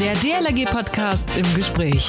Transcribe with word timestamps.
Der 0.00 0.14
DLRG-Podcast 0.14 1.28
im 1.36 1.54
Gespräch. 1.54 2.08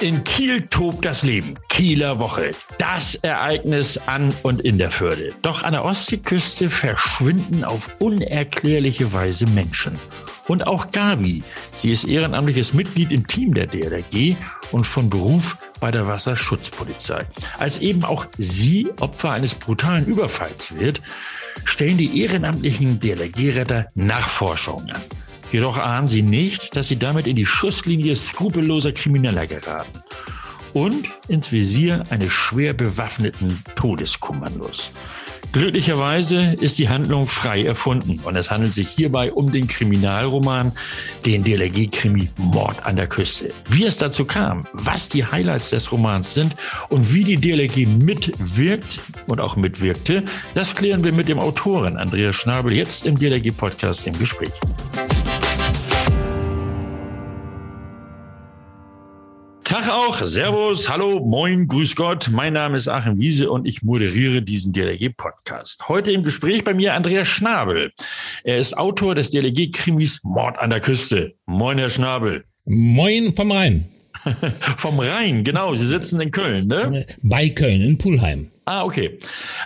In 0.00 0.24
Kiel 0.24 0.62
tobt 0.62 1.04
das 1.04 1.22
Leben. 1.22 1.52
Kieler 1.68 2.18
Woche. 2.18 2.52
Das 2.78 3.14
Ereignis 3.16 3.98
an 4.06 4.34
und 4.42 4.62
in 4.62 4.78
der 4.78 4.90
Förde. 4.90 5.34
Doch 5.42 5.64
an 5.64 5.72
der 5.72 5.84
Ostseeküste 5.84 6.70
verschwinden 6.70 7.62
auf 7.62 7.90
unerklärliche 7.98 9.12
Weise 9.12 9.44
Menschen. 9.48 9.98
Und 10.48 10.66
auch 10.66 10.90
Gabi. 10.92 11.42
Sie 11.74 11.90
ist 11.90 12.04
ehrenamtliches 12.04 12.72
Mitglied 12.72 13.12
im 13.12 13.26
Team 13.26 13.52
der 13.52 13.66
DLRG 13.66 14.34
und 14.72 14.86
von 14.86 15.10
Beruf 15.10 15.58
bei 15.78 15.90
der 15.90 16.06
Wasserschutzpolizei. 16.06 17.26
Als 17.58 17.78
eben 17.78 18.04
auch 18.04 18.24
sie 18.38 18.88
Opfer 19.00 19.32
eines 19.32 19.54
brutalen 19.54 20.06
Überfalls 20.06 20.74
wird, 20.74 21.02
stellen 21.64 21.98
die 21.98 22.20
ehrenamtlichen 22.20 23.00
DLRG-Retter 23.00 23.88
Nachforschungen 23.94 24.90
an. 24.90 25.02
Jedoch 25.52 25.78
ahnen 25.78 26.08
sie 26.08 26.22
nicht, 26.22 26.74
dass 26.74 26.88
sie 26.88 26.98
damit 26.98 27.26
in 27.26 27.36
die 27.36 27.46
Schusslinie 27.46 28.16
skrupelloser 28.16 28.92
Krimineller 28.92 29.46
geraten 29.46 30.02
und 30.72 31.06
ins 31.28 31.52
Visier 31.52 32.04
eines 32.10 32.32
schwer 32.32 32.74
bewaffneten 32.74 33.62
Todeskommandos. 33.76 34.90
Glücklicherweise 35.54 36.56
ist 36.60 36.80
die 36.80 36.88
Handlung 36.88 37.28
frei 37.28 37.62
erfunden 37.62 38.18
und 38.24 38.34
es 38.34 38.50
handelt 38.50 38.72
sich 38.72 38.88
hierbei 38.88 39.32
um 39.32 39.52
den 39.52 39.68
Kriminalroman, 39.68 40.72
den 41.24 41.44
DLRG-Krimi 41.44 42.28
Mord 42.38 42.84
an 42.84 42.96
der 42.96 43.06
Küste. 43.06 43.52
Wie 43.68 43.84
es 43.84 43.96
dazu 43.96 44.24
kam, 44.24 44.64
was 44.72 45.08
die 45.08 45.24
Highlights 45.24 45.70
des 45.70 45.92
Romans 45.92 46.34
sind 46.34 46.56
und 46.88 47.14
wie 47.14 47.22
die 47.22 47.36
DLRG 47.36 47.86
mitwirkt 48.02 48.98
und 49.28 49.40
auch 49.40 49.54
mitwirkte, 49.54 50.24
das 50.54 50.74
klären 50.74 51.04
wir 51.04 51.12
mit 51.12 51.28
dem 51.28 51.38
Autoren 51.38 51.98
Andreas 51.98 52.34
Schnabel 52.34 52.72
jetzt 52.72 53.06
im 53.06 53.16
DLRG-Podcast 53.16 54.08
im 54.08 54.18
Gespräch. 54.18 54.50
Tag 59.84 59.92
auch, 59.92 60.24
Servus, 60.24 60.88
Hallo, 60.88 61.20
Moin, 61.20 61.68
Grüß 61.68 61.94
Gott. 61.94 62.30
Mein 62.32 62.54
Name 62.54 62.76
ist 62.76 62.88
Achim 62.88 63.18
Wiese 63.18 63.50
und 63.50 63.66
ich 63.66 63.82
moderiere 63.82 64.40
diesen 64.40 64.72
DLG-Podcast. 64.72 65.88
Heute 65.88 66.10
im 66.10 66.22
Gespräch 66.22 66.64
bei 66.64 66.72
mir 66.72 66.94
Andreas 66.94 67.28
Schnabel. 67.28 67.92
Er 68.44 68.58
ist 68.58 68.78
Autor 68.78 69.14
des 69.14 69.30
DLG-Krimis 69.30 70.20
Mord 70.24 70.58
an 70.58 70.70
der 70.70 70.80
Küste. 70.80 71.34
Moin, 71.44 71.76
Herr 71.76 71.90
Schnabel. 71.90 72.44
Moin 72.64 73.34
vom 73.36 73.50
Rhein. 73.50 73.84
vom 74.78 74.98
Rhein, 75.00 75.44
genau. 75.44 75.74
Sie 75.74 75.86
sitzen 75.86 76.18
in 76.18 76.30
Köln, 76.30 76.68
ne? 76.68 77.04
Bei 77.22 77.50
Köln, 77.50 77.82
in 77.82 77.98
Pulheim. 77.98 78.50
Ah, 78.64 78.84
okay. 78.84 79.18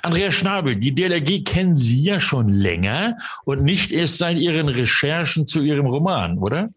Andreas 0.03 0.35
Schnabel, 0.35 0.75
die 0.75 0.93
DLRG 0.93 1.45
kennen 1.45 1.77
Sie 1.77 2.03
ja 2.03 2.19
schon 2.19 2.49
länger 2.49 3.17
und 3.45 3.63
nicht 3.63 3.93
erst 3.93 4.19
seit 4.19 4.39
Ihren 4.39 4.69
Recherchen 4.69 5.47
zu 5.47 5.63
Ihrem 5.63 5.87
Roman, 5.87 6.39
oder? 6.39 6.71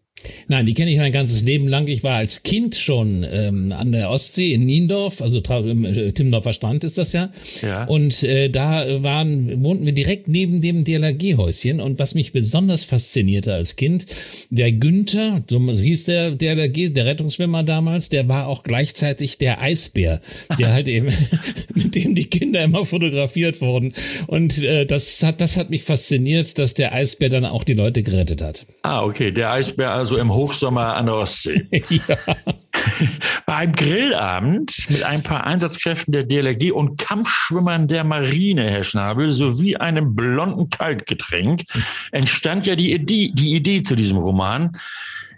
Nein, 0.48 0.66
die 0.66 0.74
kenne 0.74 0.90
ich 0.90 0.98
mein 0.98 1.12
ganzes 1.12 1.42
Leben 1.42 1.68
lang. 1.68 1.86
Ich 1.88 2.02
war 2.02 2.16
als 2.16 2.42
Kind 2.42 2.74
schon 2.74 3.26
ähm, 3.30 3.72
an 3.72 3.92
der 3.92 4.10
Ostsee 4.10 4.52
in 4.52 4.66
Niendorf, 4.66 5.22
also 5.22 5.40
im 5.40 5.84
äh, 5.84 6.12
Timmendorfer 6.12 6.52
Strand 6.52 6.84
ist 6.84 6.98
das 6.98 7.12
ja. 7.12 7.30
ja. 7.62 7.84
Und 7.84 8.22
äh, 8.22 8.48
da 8.48 9.02
waren, 9.02 9.62
wohnten 9.62 9.86
wir 9.86 9.92
direkt 9.92 10.28
neben 10.28 10.60
dem 10.60 10.84
DLRG-Häuschen. 10.84 11.80
Und 11.80 11.98
was 11.98 12.14
mich 12.14 12.32
besonders 12.32 12.84
faszinierte 12.84 13.54
als 13.54 13.76
Kind, 13.76 14.06
der 14.50 14.72
Günther, 14.72 15.42
so 15.48 15.58
hieß 15.60 16.04
der 16.04 16.32
DLRG, 16.32 16.92
der 16.92 17.06
Rettungsschwimmer 17.06 17.62
damals, 17.62 18.08
der 18.08 18.28
war 18.28 18.46
auch 18.46 18.62
gleichzeitig 18.62 19.38
der 19.38 19.60
Eisbär, 19.60 20.20
der 20.58 20.72
halt 20.72 20.88
eben, 20.88 21.08
mit 21.74 21.94
dem 21.94 22.14
die 22.14 22.26
Kinder 22.26 22.62
immer 22.62 22.84
fotografiert 22.84 23.60
wurden. 23.60 23.94
Und 24.26 24.58
äh, 24.62 24.86
das 24.86 25.22
hat, 25.22 25.40
das 25.40 25.56
hat 25.56 25.70
mich 25.70 25.84
fasziniert, 25.84 26.58
dass 26.58 26.74
der 26.74 26.92
Eisbär 26.92 27.28
dann 27.28 27.44
auch 27.44 27.64
die 27.64 27.74
Leute 27.74 28.02
gerettet 28.02 28.40
hat. 28.40 28.66
Ah, 28.82 29.02
okay, 29.02 29.30
der 29.30 29.52
Eisbär 29.52 29.92
also 29.92 30.11
so 30.12 30.18
im 30.18 30.32
Hochsommer 30.32 30.94
an 30.94 31.06
der 31.06 31.14
Ostsee. 31.14 31.66
ja. 31.88 32.16
Bei 33.46 33.54
einem 33.54 33.72
Grillabend 33.72 34.74
mit 34.90 35.02
ein 35.02 35.22
paar 35.22 35.44
Einsatzkräften 35.44 36.12
der 36.12 36.24
DLRG 36.24 36.72
und 36.72 36.98
Kampfschwimmern 36.98 37.88
der 37.88 38.04
Marine, 38.04 38.70
Herr 38.70 38.84
Schnabel, 38.84 39.30
sowie 39.30 39.76
einem 39.76 40.14
blonden 40.14 40.68
Kaltgetränk 40.68 41.62
entstand 42.10 42.66
ja 42.66 42.76
die 42.76 42.92
Idee, 42.92 43.32
die 43.34 43.54
Idee 43.54 43.82
zu 43.82 43.96
diesem 43.96 44.18
Roman. 44.18 44.72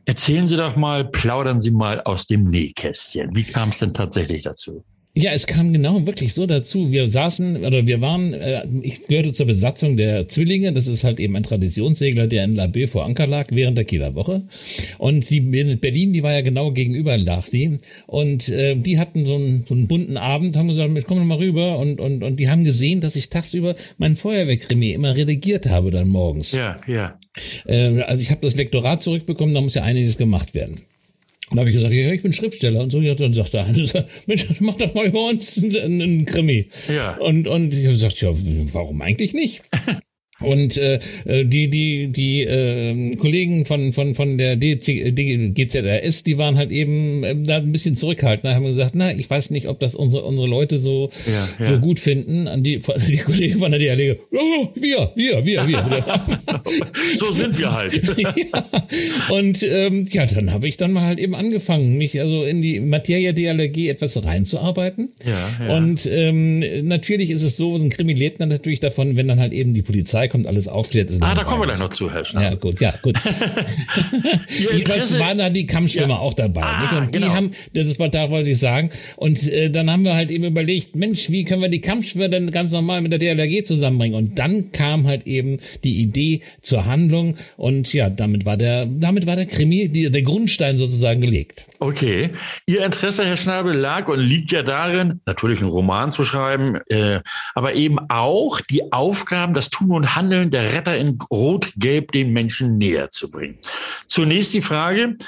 Erzählen 0.07 0.49
Sie 0.49 0.57
doch 0.57 0.75
mal, 0.75 1.05
plaudern 1.05 1.61
Sie 1.61 1.71
mal 1.71 2.01
aus 2.03 2.27
dem 2.27 2.51
Nähkästchen. 2.51 3.35
Wie 3.35 3.45
kam 3.45 3.69
es 3.69 3.79
denn 3.79 3.95
tatsächlich 3.95 4.43
dazu? 4.43 4.85
Ja, 5.17 5.31
es 5.31 5.47
kam 5.47 5.73
genau 5.73 6.07
wirklich 6.07 6.35
so 6.35 6.45
dazu. 6.45 6.91
Wir 6.91 7.09
saßen 7.09 7.65
oder 7.65 7.87
wir 7.87 8.01
waren, 8.01 8.35
äh, 8.35 8.67
ich 8.83 9.07
gehörte 9.07 9.33
zur 9.33 9.47
Besatzung 9.47 9.97
der 9.97 10.27
Zwillinge. 10.27 10.73
Das 10.73 10.89
ist 10.89 11.05
halt 11.05 11.21
eben 11.21 11.37
ein 11.37 11.45
Traditionssegler, 11.45 12.27
der 12.27 12.43
in 12.43 12.57
La 12.57 12.67
Baie 12.67 12.89
vor 12.89 13.05
Anker 13.05 13.29
lag 13.29 13.47
während 13.53 13.79
der 13.79 13.85
Kieler 13.85 14.17
Woche. 14.17 14.41
Und 14.99 15.31
die 15.31 15.41
Berlin, 15.41 16.13
die 16.13 16.25
war 16.25 16.33
ja 16.33 16.41
genau 16.41 16.73
gegenüber 16.73 17.17
lag 17.17 17.49
die. 17.49 17.79
Und 18.09 18.49
äh, 18.49 18.75
die 18.75 18.99
hatten 18.99 19.25
so 19.25 19.37
einen, 19.37 19.65
so 19.69 19.75
einen 19.75 19.87
bunten 19.87 20.17
Abend, 20.17 20.57
haben 20.57 20.67
gesagt, 20.67 20.91
komm 21.07 21.19
doch 21.19 21.25
mal 21.25 21.39
rüber. 21.39 21.79
Und, 21.79 22.01
und, 22.01 22.25
und 22.25 22.41
die 22.41 22.49
haben 22.49 22.65
gesehen, 22.65 23.01
dass 23.01 23.15
ich 23.15 23.31
tagsüber 23.31 23.77
mein 23.99 24.17
Feuerwehrkrimi 24.17 24.91
immer 24.91 25.15
redigiert 25.15 25.67
habe 25.67 25.93
dann 25.93 26.09
morgens. 26.09 26.51
Ja, 26.51 26.81
ja. 26.89 27.21
Äh, 27.67 28.01
also 28.01 28.21
ich 28.21 28.33
habe 28.33 28.41
das 28.41 28.57
Lektorat 28.57 29.01
zurückbekommen, 29.01 29.55
da 29.55 29.61
muss 29.61 29.75
ja 29.75 29.85
einiges 29.85 30.19
gemacht 30.19 30.55
werden. 30.55 30.81
Und 31.51 31.59
habe 31.59 31.69
ich 31.69 31.77
gesagt, 31.77 31.93
ja, 31.93 32.11
ich 32.11 32.23
bin 32.23 32.33
Schriftsteller 32.33 32.81
und 32.81 32.91
so. 32.91 33.01
Ja, 33.01 33.15
dann 33.15 33.35
sagt 33.35 33.55
er, 33.55 33.67
Mensch, 34.27 34.47
mach 34.61 34.75
doch 34.75 34.95
mal 34.95 35.07
über 35.07 35.29
uns 35.29 35.63
einen, 35.63 36.01
einen 36.01 36.25
Krimi. 36.25 36.69
Ja. 36.89 37.17
Und, 37.19 37.47
und 37.47 37.73
ich 37.73 37.85
habe 37.85 37.93
gesagt, 37.93 38.21
ja, 38.21 38.31
warum 38.73 39.03
eigentlich 39.03 39.35
nicht? 39.35 39.63
Und 40.41 40.77
äh, 40.77 40.99
die 41.25 41.69
die 41.69 42.09
die 42.09 42.43
äh, 42.43 43.15
Kollegen 43.17 43.67
von 43.67 43.93
von 43.93 44.17
von 44.17 44.37
der 44.37 44.57
DC, 44.57 45.15
GZRS, 45.55 46.25
die 46.25 46.39
waren 46.39 46.57
halt 46.57 46.73
eben 46.73 47.23
äh, 47.23 47.37
da 47.37 47.59
ein 47.59 47.71
bisschen 47.71 47.95
zurückhaltend, 47.95 48.53
haben 48.53 48.65
gesagt, 48.65 48.93
na, 48.95 49.15
ich 49.15 49.31
weiß 49.31 49.51
nicht, 49.51 49.69
ob 49.69 49.79
das 49.79 49.95
unsere 49.95 50.25
unsere 50.25 50.49
Leute 50.49 50.81
so 50.81 51.11
ja, 51.27 51.65
ja. 51.65 51.73
so 51.73 51.81
gut 51.81 52.01
finden. 52.01 52.49
An 52.49 52.65
die 52.65 52.83
die 53.09 53.19
Kollegen 53.19 53.61
von 53.61 53.71
der 53.71 53.79
DLG, 53.79 54.19
oh, 54.33 54.69
wir 54.75 55.13
wir 55.15 55.47
wir 55.47 55.69
wir. 55.69 56.21
so 57.17 57.31
sind 57.31 57.57
wir 57.57 57.73
halt. 57.73 57.95
ja. 58.17 58.65
Und 59.29 59.63
ähm, 59.63 60.09
ja, 60.11 60.27
dann 60.27 60.53
habe 60.53 60.67
ich 60.67 60.77
dann 60.77 60.93
mal 60.93 61.03
halt 61.03 61.21
eben 61.21 61.37
angefangen, 61.37 61.97
mich 61.97 62.21
also 62.21 62.43
in 62.43 62.61
die 62.61 62.81
Materie 62.81 63.35
DLRG 63.35 63.89
etwas 63.89 64.23
reinzuarbeiten. 64.23 65.11
Ja, 65.25 65.65
ja. 65.65 65.77
Und 65.77 66.07
ähm, 66.11 66.87
natürlich 66.89 67.31
ist 67.31 67.45
es 67.45 67.57
so, 67.57 67.77
ein 67.77 67.89
Krimi 67.89 68.15
lebt 68.15 68.41
dann 68.41 68.49
natürlich 68.49 68.81
davon, 68.81 69.15
wenn 69.17 69.29
dann 69.29 69.39
halt 69.39 69.53
eben 69.53 69.75
die 69.75 69.83
Polizei 69.83 70.24
Polizei 70.25 70.29
kommt, 70.29 70.47
alles 70.47 70.69
aufklärt. 70.69 71.11
ah, 71.21 71.35
da 71.35 71.45
kommen 71.45 71.63
wir 71.63 71.67
gleich 71.67 71.79
noch 71.79 71.91
zu, 71.91 72.11
Herr 72.11 72.25
Schnabel. 72.25 72.51
Ja, 72.51 72.55
gut, 72.55 72.81
ja, 72.81 72.95
gut. 73.03 73.17
Jedenfalls 74.49 75.19
waren 75.19 75.39
da 75.39 75.51
die 75.51 75.67
Kampfschwimmer 75.67 76.15
ja. 76.15 76.19
auch 76.19 76.35
dabei. 76.35 76.63
Ah, 76.63 76.99
und 76.99 77.13
genau. 77.13 77.27
die 77.27 77.33
haben, 77.33 77.53
das 77.73 77.99
war, 77.99 78.09
da 78.09 78.31
wollte 78.31 78.51
ich 78.51 78.59
sagen. 78.59 78.91
Und 79.17 79.49
äh, 79.51 79.71
dann 79.71 79.91
haben 79.91 80.05
wir 80.05 80.15
halt 80.15 80.31
eben 80.31 80.45
überlegt, 80.45 80.97
Mensch, 80.97 81.31
wie 81.31 81.45
können 81.45 81.63
wir 81.63 81.69
die 81.69 81.81
Kampfschwimmer 81.81 82.29
denn 82.29 82.51
ganz 82.51 82.73
normal 82.73 83.01
mit 83.01 83.13
der 83.13 83.19
DLRG 83.19 83.65
zusammenbringen? 83.65 84.17
Und 84.17 84.39
dann 84.39 84.73
kam 84.73 85.07
halt 85.07 85.27
eben 85.27 85.59
die 85.83 86.01
Idee 86.01 86.41
zur 86.63 86.87
Handlung. 86.87 87.37
Und 87.57 87.93
ja, 87.93 88.11
damit 88.11 88.45
war 88.45 88.57
der, 88.57 88.87
damit 88.87 89.27
war 89.27 89.37
der 89.37 89.47
Krimi, 89.47 89.89
die, 89.89 90.11
der 90.11 90.23
Grundstein 90.23 90.79
sozusagen 90.79 91.21
gelegt. 91.21 91.63
Okay. 91.85 92.33
Ihr 92.65 92.83
Interesse, 92.83 93.27
Herr 93.27 93.37
Schnabel, 93.37 93.77
lag 93.77 94.09
und 94.09 94.19
liegt 94.19 94.53
ja 94.53 94.63
darin, 94.63 95.21
natürlich 95.27 95.61
einen 95.61 95.69
Roman 95.69 96.11
zu 96.11 96.25
schreiben, 96.25 96.79
äh, 96.89 97.21
aber 97.55 97.75
eben 97.75 97.99
auch 98.09 98.63
die 98.63 98.91
Aufgaben, 98.91 99.53
das 99.53 99.69
Tun 99.69 99.91
und 99.91 100.17
Handeln 100.17 100.51
der 100.51 100.73
Retter 100.73 100.97
in 100.97 101.19
Rot-Gelb 101.31 102.13
den 102.13 102.33
Menschen 102.33 102.79
näher 102.79 103.11
zu 103.11 103.31
bringen. 103.31 103.59
Zunächst 104.07 104.55
die 104.55 104.63
Frage, 104.63 105.19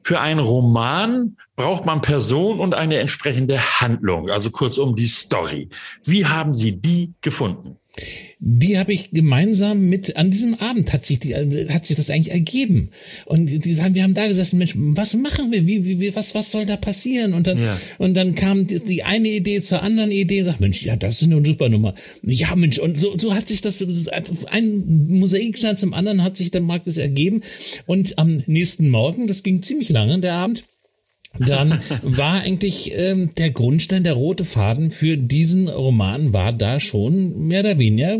für 0.00 0.18
einen 0.18 0.40
Roman 0.40 1.36
braucht 1.56 1.84
man 1.84 2.00
Person 2.00 2.58
und 2.58 2.72
eine 2.72 2.96
entsprechende 2.96 3.60
Handlung, 3.60 4.30
also 4.30 4.50
kurzum 4.50 4.96
die 4.96 5.04
Story. 5.04 5.68
Wie 6.04 6.24
haben 6.24 6.54
Sie 6.54 6.80
die 6.80 7.12
gefunden? 7.20 7.76
Die 8.40 8.78
habe 8.78 8.92
ich 8.92 9.10
gemeinsam 9.10 9.88
mit, 9.88 10.16
an 10.16 10.30
diesem 10.30 10.54
Abend 10.54 10.92
hat 10.92 11.04
sich 11.04 11.18
die, 11.18 11.34
hat 11.34 11.86
sich 11.86 11.96
das 11.96 12.08
eigentlich 12.08 12.30
ergeben. 12.30 12.90
Und 13.26 13.46
die 13.46 13.74
sagen, 13.74 13.94
wir 13.94 14.04
haben 14.04 14.14
da 14.14 14.28
gesessen, 14.28 14.58
Mensch, 14.58 14.74
was 14.76 15.14
machen 15.14 15.50
wir? 15.50 15.66
Wie, 15.66 15.98
wie, 15.98 16.14
was, 16.14 16.36
was 16.36 16.52
soll 16.52 16.64
da 16.64 16.76
passieren? 16.76 17.34
Und 17.34 17.48
dann, 17.48 17.60
ja. 17.60 17.80
und 17.98 18.14
dann 18.14 18.36
kam 18.36 18.68
die, 18.68 18.78
die, 18.78 19.02
eine 19.02 19.28
Idee 19.28 19.60
zur 19.62 19.82
anderen 19.82 20.12
Idee, 20.12 20.44
sagt, 20.44 20.60
Mensch, 20.60 20.82
ja, 20.82 20.94
das 20.94 21.20
ist 21.20 21.32
eine 21.32 21.44
super 21.44 21.68
Nummer. 21.68 21.94
Ja, 22.22 22.54
Mensch, 22.54 22.78
und 22.78 22.98
so, 22.98 23.18
so 23.18 23.34
hat 23.34 23.48
sich 23.48 23.60
das, 23.60 23.84
ein 24.46 25.08
Mosaikstein 25.08 25.76
zum 25.76 25.92
anderen 25.92 26.22
hat 26.22 26.36
sich 26.36 26.52
dann 26.52 26.68
das 26.84 26.96
ergeben. 26.96 27.42
Und 27.86 28.18
am 28.18 28.44
nächsten 28.46 28.88
Morgen, 28.88 29.26
das 29.26 29.42
ging 29.42 29.64
ziemlich 29.64 29.88
lange, 29.88 30.20
der 30.20 30.34
Abend, 30.34 30.64
dann 31.38 31.80
war 32.02 32.40
eigentlich 32.42 32.92
ähm, 32.94 33.30
der 33.36 33.50
Grundstein, 33.50 34.04
der 34.04 34.14
rote 34.14 34.44
Faden 34.44 34.90
für 34.90 35.16
diesen 35.16 35.68
Roman 35.68 36.32
war 36.32 36.52
da 36.52 36.80
schon 36.80 37.46
mehr 37.46 37.60
oder 37.60 37.78
weniger 37.78 38.18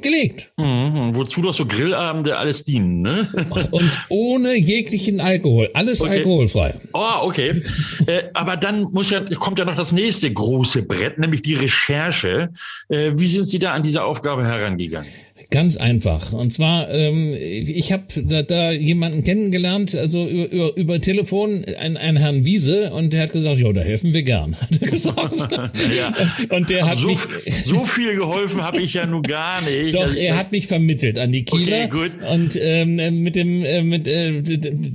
gelegt. 0.00 0.50
Mhm, 0.56 1.14
wozu 1.14 1.42
doch 1.42 1.54
so 1.54 1.66
Grillabende 1.66 2.36
alles 2.36 2.64
dienen, 2.64 3.02
ne? 3.02 3.28
Und 3.70 3.90
ohne 4.08 4.56
jeglichen 4.56 5.20
Alkohol, 5.20 5.70
alles 5.74 6.00
okay. 6.00 6.18
alkoholfrei. 6.18 6.74
Oh, 6.92 7.22
okay. 7.22 7.62
äh, 8.06 8.22
aber 8.34 8.56
dann 8.56 8.82
muss 8.92 9.10
ja, 9.10 9.20
kommt 9.36 9.58
ja 9.58 9.64
noch 9.64 9.74
das 9.74 9.92
nächste 9.92 10.32
große 10.32 10.82
Brett, 10.82 11.18
nämlich 11.18 11.42
die 11.42 11.54
Recherche. 11.54 12.50
Äh, 12.88 13.12
wie 13.16 13.26
sind 13.26 13.46
Sie 13.46 13.58
da 13.58 13.72
an 13.72 13.82
diese 13.82 14.04
Aufgabe 14.04 14.44
herangegangen? 14.44 15.10
Ganz 15.50 15.78
einfach. 15.78 16.34
Und 16.34 16.52
zwar, 16.52 16.90
ähm, 16.90 17.34
ich 17.38 17.90
habe 17.90 18.04
da, 18.16 18.42
da 18.42 18.70
jemanden 18.70 19.24
kennengelernt, 19.24 19.94
also 19.94 20.28
über, 20.28 20.50
über, 20.50 20.76
über 20.76 21.00
Telefon, 21.00 21.64
einen, 21.64 21.96
einen 21.96 22.18
Herrn 22.18 22.44
Wiese, 22.44 22.92
und 22.92 23.14
der 23.14 23.22
hat 23.22 23.32
gesagt, 23.32 23.58
ja, 23.58 23.72
da 23.72 23.80
helfen 23.80 24.12
wir 24.12 24.22
gern, 24.24 24.56
hat 24.60 24.68
er 24.78 24.88
gesagt. 24.88 25.36
ja. 25.96 26.14
Und 26.54 26.68
der 26.68 26.86
hat 26.86 26.98
so, 26.98 27.08
mich, 27.08 27.20
so 27.64 27.84
viel 27.84 28.14
geholfen 28.14 28.60
habe 28.62 28.82
ich 28.82 28.92
ja 28.92 29.06
nun 29.06 29.22
gar 29.22 29.62
nicht. 29.62 29.94
Doch, 29.94 30.02
Also, 30.02 30.18
er 30.18 30.36
hat 30.36 30.52
mich 30.52 30.66
vermittelt 30.66 31.18
an 31.18 31.32
die 31.32 31.44
Kieler. 31.46 31.84
Okay, 31.84 31.88
gut. 31.88 32.10
Und 32.30 32.58
ähm, 32.60 33.22
mit 33.22 33.34
dem, 33.34 33.64
äh, 33.64 33.82
mit, 33.82 34.06
äh, 34.06 34.42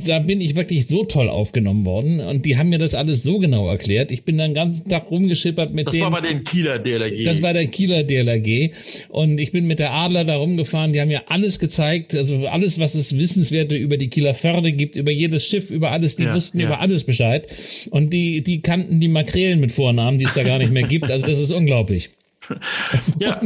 da 0.06 0.20
bin 0.20 0.40
ich 0.40 0.56
wirklich 0.56 0.86
so 0.86 1.04
toll 1.04 1.30
aufgenommen 1.30 1.84
worden. 1.84 2.20
Und 2.20 2.46
die 2.46 2.58
haben 2.58 2.70
mir 2.70 2.78
das 2.78 2.94
alles 2.94 3.24
so 3.24 3.40
genau 3.40 3.68
erklärt. 3.70 4.12
Ich 4.12 4.24
bin 4.24 4.38
dann 4.38 4.52
den 4.52 4.56
ganzen 4.56 4.88
Tag 4.88 5.10
rumgeschippert 5.10 5.74
mit 5.74 5.88
das 5.88 5.94
denen. 5.94 6.04
war 6.04 6.22
bei 6.22 6.28
den 6.28 6.44
Kieler 6.44 6.78
DLRG. 6.78 7.26
Das 7.26 7.42
war 7.42 7.54
der 7.54 7.66
Kieler 7.66 8.04
DLRG. 8.04 8.70
Und 9.10 9.40
ich 9.40 9.52
bin 9.52 9.66
mit 9.66 9.80
der 9.80 9.92
Adler 9.94 10.24
da 10.26 10.43
rumgefahren. 10.44 10.94
Die 10.94 11.02
haben 11.02 11.08
mir 11.08 11.30
alles 11.32 11.60
gezeigt. 11.60 12.16
Also 12.16 12.48
alles, 12.48 12.80
was 12.80 12.96
es 12.96 13.18
Wissenswerte 13.18 13.76
über 13.76 13.98
die 13.98 14.10
Kieler 14.10 14.34
Förde 14.34 14.72
gibt, 14.72 14.96
über 14.96 15.12
jedes 15.12 15.46
Schiff, 15.46 15.72
über 15.72 15.92
alles. 15.92 16.16
Die 16.16 16.24
Ja, 16.24 16.36
wussten 16.36 16.60
ja. 16.60 16.68
über 16.68 16.80
alles 16.80 17.04
Bescheid. 17.04 17.48
Und 17.90 18.12
die, 18.12 18.42
die 18.42 18.62
kannten 18.62 19.00
die 19.00 19.08
Makrelen 19.08 19.60
mit 19.60 19.72
Vornamen, 19.72 20.20
die 20.20 20.26
es 20.26 20.34
da 20.34 20.44
gar 20.44 20.60
nicht 20.60 20.72
mehr 20.72 20.84
gibt. 20.88 21.10
Also 21.10 21.26
das 21.26 21.40
ist 21.40 21.52
unglaublich. 21.52 22.12
ja. 23.20 23.42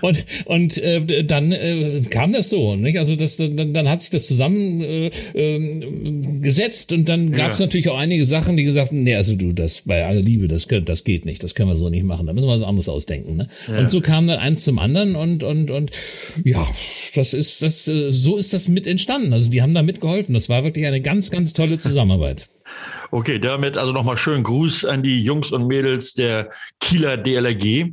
Und, 0.00 0.24
und 0.46 0.78
äh, 0.78 1.24
dann 1.24 1.52
äh, 1.52 2.02
kam 2.10 2.32
das 2.32 2.50
so, 2.50 2.76
nicht? 2.76 2.98
Also 2.98 3.16
das, 3.16 3.36
dann, 3.36 3.74
dann 3.74 3.88
hat 3.88 4.02
sich 4.02 4.10
das 4.10 4.26
zusammen 4.26 4.80
äh, 4.82 5.10
ähm, 5.34 6.42
gesetzt 6.42 6.92
und 6.92 7.08
dann 7.08 7.32
gab 7.32 7.52
es 7.52 7.58
Ja. 7.58 7.66
natürlich 7.66 7.88
auch 7.88 7.98
einige 7.98 8.24
Sachen, 8.24 8.56
die 8.56 8.64
gesagt 8.64 8.88
haben, 8.88 9.02
nee, 9.02 9.14
also 9.14 9.34
du, 9.36 9.52
das 9.52 9.82
bei 9.82 10.04
aller 10.04 10.20
Liebe, 10.20 10.48
das, 10.48 10.68
könnt, 10.68 10.88
das 10.88 11.04
geht 11.04 11.24
nicht, 11.24 11.42
das 11.42 11.54
können 11.54 11.68
wir 11.68 11.76
so 11.76 11.88
nicht 11.88 12.04
machen, 12.04 12.26
da 12.26 12.32
müssen 12.32 12.46
wir 12.46 12.56
was 12.56 12.62
anderes 12.62 12.88
ausdenken. 12.88 13.36
Ne? 13.36 13.48
Und 13.68 13.90
so 13.90 14.00
kam 14.00 14.26
dann 14.26 14.38
eins 14.38 14.64
zum 14.64 14.78
anderen 14.78 15.16
und 15.16 15.42
und 15.42 15.70
und 15.70 15.90
ja, 16.44 16.66
das 17.14 17.34
ist 17.34 17.62
das 17.62 17.86
äh, 17.88 18.12
so 18.12 18.36
ist 18.36 18.52
das 18.52 18.68
mit 18.68 18.86
entstanden. 18.86 19.32
Also 19.32 19.50
die 19.50 19.62
haben 19.62 19.74
da 19.74 19.82
mitgeholfen. 19.82 20.34
Das 20.34 20.48
war 20.48 20.64
wirklich 20.64 20.86
eine 20.86 21.00
ganz 21.00 21.30
ganz 21.30 21.52
tolle 21.52 21.78
Zusammenarbeit. 21.78 22.48
Okay, 23.10 23.38
damit 23.38 23.78
also 23.78 23.92
nochmal 23.92 24.18
schönen 24.18 24.42
Gruß 24.42 24.84
an 24.84 25.02
die 25.02 25.22
Jungs 25.22 25.50
und 25.50 25.66
Mädels 25.66 26.12
der 26.14 26.50
Kieler 26.80 27.16
DLRG. 27.16 27.92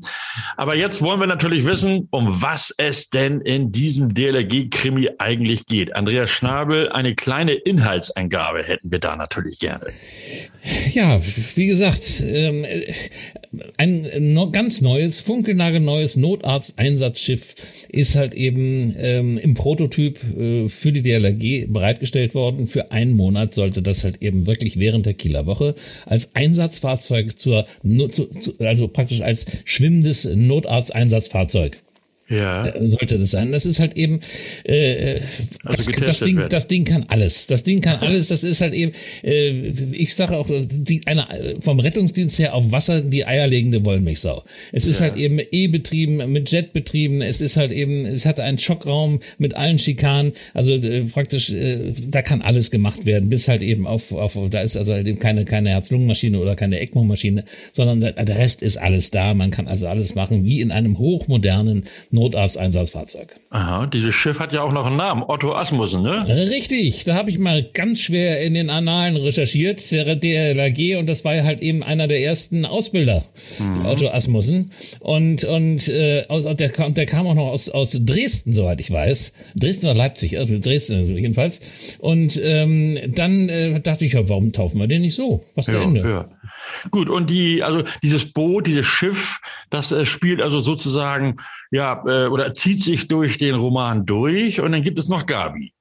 Aber 0.58 0.76
jetzt 0.76 1.02
wollen 1.02 1.20
wir 1.20 1.28
natürlich 1.28 1.66
wissen, 1.66 2.08
um 2.12 2.42
was 2.42 2.74
es 2.78 3.10
denn 3.10 3.40
in 3.42 3.72
diesem 3.72 4.14
DLRG-Krimi 4.14 5.12
eigentlich 5.18 5.66
geht. 5.68 5.96
Andreas 5.96 6.32
Schnabel, 6.32 6.90
eine 6.90 7.16
kleine 7.16 7.54
Inhaltsangabe 7.54 8.64
hätten 8.64 8.92
wir 8.92 9.00
da 9.00 9.16
natürlich 9.16 9.60
gerne. 9.60 9.86
Ja, 10.94 11.22
wie 11.56 11.68
gesagt, 11.68 12.24
ähm, 12.26 12.64
äh, 12.64 12.92
ein 13.78 14.34
no, 14.34 14.50
ganz 14.50 14.82
neues, 14.82 15.20
funkelnagelneues 15.20 16.18
Notarzteinsatzschiff 16.18 17.56
ist 17.90 18.16
halt 18.16 18.34
eben 18.34 18.96
ähm, 18.98 19.38
im 19.38 19.54
Prototyp 19.54 20.20
äh, 20.38 20.68
für 20.70 20.92
die 20.92 21.04
DLRG 21.04 21.72
bereitgestellt 21.72 22.34
worden. 22.34 22.68
Für 22.68 22.92
einen 22.92 23.14
Monat 23.14 23.54
sollte 23.54 23.82
das 23.82 24.04
halt 24.04 24.22
eben 24.22 24.48
wirklich 24.48 24.80
während 24.80 25.06
der 25.06 25.14
Kieler 25.14 25.46
Woche 25.46 25.76
als 26.06 26.34
Einsatzfahrzeug 26.36 27.40
zur, 27.40 27.68
no, 27.84 28.08
zu, 28.08 28.30
also 28.60 28.88
praktisch 28.88 29.22
als 29.22 29.46
schwimmendes 29.66 30.26
Notarzteinsatzfahrzeug 30.26 31.78
Ja. 32.28 32.66
äh, 32.68 32.88
sollte 32.88 33.20
das 33.20 33.32
sein. 33.32 33.52
Das 33.52 33.66
ist 33.66 33.80
halt 33.80 33.96
eben, 33.96 34.22
äh, 34.64 35.22
Also 35.64 35.92
das, 35.92 36.00
das, 36.06 36.20
Ding, 36.22 36.38
werden. 36.38 36.50
das 36.50 36.68
Ding 36.68 36.84
kann 36.86 37.06
alles. 37.08 37.46
Das 37.48 37.64
Ding 37.64 37.82
kann 37.82 38.00
alles. 38.02 38.30
Das 38.30 38.44
ist 38.44 38.62
halt 38.62 38.74
eben, 38.74 38.94
äh, 39.24 39.50
ich 39.92 40.16
sage 40.16 40.36
auch, 40.38 40.48
die, 40.50 41.02
eine, 41.06 41.58
vom 41.62 41.80
Rettungsdienst 41.80 42.40
her 42.40 42.56
auf 42.56 42.72
Wasser 42.72 43.02
die 43.02 43.26
eierlegende 43.26 43.84
Wollmilchsau. 43.86 44.44
Es 44.72 44.88
ist 44.88 45.00
Ja. 45.00 45.06
halt 45.08 45.18
eben 45.18 45.40
E-betrieben, 45.52 46.32
mit 46.32 46.52
Jet 46.52 46.74
betrieben. 46.74 47.22
Es 47.22 47.42
ist 47.42 47.58
halt 47.58 47.72
eben, 47.72 48.06
es 48.06 48.26
hat 48.26 48.40
einen 48.40 48.58
Schockraum 48.60 49.20
mit 49.38 49.54
allen 49.56 49.78
Schikanen. 49.78 50.34
Also 50.54 50.74
äh, 50.76 51.02
praktisch, 51.06 51.52
äh, 51.52 51.94
da 52.10 52.22
kann 52.24 52.42
alles 52.42 52.72
gemacht 52.72 53.06
werden, 53.06 53.30
bis 53.30 53.48
halt 53.48 53.62
eben 53.62 53.86
auf, 53.86 54.12
auf 54.12 54.36
da 54.50 54.62
ist 54.62 54.78
also 54.78 54.94
halt 54.94 55.06
eben 55.08 55.20
keine, 55.20 55.46
keine 55.46 55.70
Herz-Lungen-Maschine 55.70 56.40
oder 56.40 56.56
keine 56.56 56.80
ECMO-Maschine, 56.80 57.46
sondern 57.74 58.02
der, 58.02 58.14
der 58.14 58.38
Rest 58.38 58.62
ist 58.64 58.78
alles 58.78 59.12
da. 59.12 59.34
Man 59.36 59.52
kann 59.52 59.68
also 59.68 59.88
alles 59.88 60.16
machen, 60.16 60.44
wie 60.44 60.60
in 60.62 60.72
einem 60.72 60.98
hochmodernen 60.98 61.84
Notarzteinsatzfahrzeug. 62.16 63.36
Aha, 63.52 63.86
dieses 63.88 64.16
Schiff 64.16 64.40
hat 64.40 64.54
ja 64.54 64.62
auch 64.64 64.72
noch 64.72 64.86
einen 64.88 64.98
Namen, 64.98 65.24
Otto 65.28 65.54
Asmussen, 65.54 66.02
ne? 66.02 66.26
Richtig, 66.28 67.04
da 67.04 67.16
habe 67.16 67.30
ich 67.30 67.38
mal 67.40 67.64
ganz 67.74 68.00
schwer 68.00 68.42
in 68.42 68.54
den 68.54 68.70
Annalen 68.70 69.16
recherchiert, 69.18 69.92
der 69.92 70.16
DLRG, 70.16 70.98
und 70.98 71.08
das 71.08 71.24
war 71.24 71.36
ja 71.36 71.44
halt 71.44 71.62
eben 71.62 71.84
einer 71.84 72.08
der 72.08 72.22
ersten 72.22 72.66
Ausbilder, 72.66 73.26
Otto 73.86 74.08
Asmussen. 74.10 74.72
Und, 75.00 75.44
und 75.44 75.88
äh, 75.88 76.26
aus, 76.28 76.44
der, 76.58 76.70
kam- 76.70 76.94
der 76.94 77.06
kam 77.06 77.28
auch 77.28 77.36
noch 77.36 77.48
aus, 77.48 77.70
aus 77.70 77.92
Dresden, 78.04 78.54
soweit 78.54 78.80
ich 78.80 78.90
weiß. 78.92 79.34
Dresden 79.56 79.86
oder 79.86 79.96
Leipzig, 79.96 80.38
also 80.38 80.58
Dresden 80.60 81.06
jedenfalls. 81.18 81.62
Und 82.00 82.42
ähm, 82.44 82.98
dann 83.16 83.50
äh, 83.50 83.80
dachte 83.82 84.06
ich, 84.06 84.14
ja, 84.14 84.28
warum 84.28 84.52
taufen 84.54 84.80
wir 84.80 84.88
den 84.88 85.02
nicht 85.02 85.16
so? 85.16 85.44
Was 85.56 85.66
der 85.66 85.76
Ja, 85.76 85.84
Ende? 85.84 86.00
ja. 86.02 86.30
Gut, 86.92 87.10
und 87.10 87.30
die, 87.30 87.64
also 87.64 87.84
dieses 88.04 88.32
Boot, 88.32 88.68
dieses 88.68 88.86
Schiff, 88.86 89.40
das 89.70 89.92
äh, 89.92 90.06
spielt 90.06 90.42
also 90.42 90.60
sozusagen, 90.60 91.38
ja, 91.72 92.04
äh, 92.06 92.28
oder 92.28 92.54
zieht 92.54 92.82
sich 92.82 93.08
durch 93.08 93.38
den 93.38 93.56
Roman 93.56 94.06
durch 94.06 94.60
und 94.62 94.72
dann 94.72 94.82
gibt 94.82 95.00
es 95.00 95.10
noch 95.10 95.26
Gabi. 95.26 95.74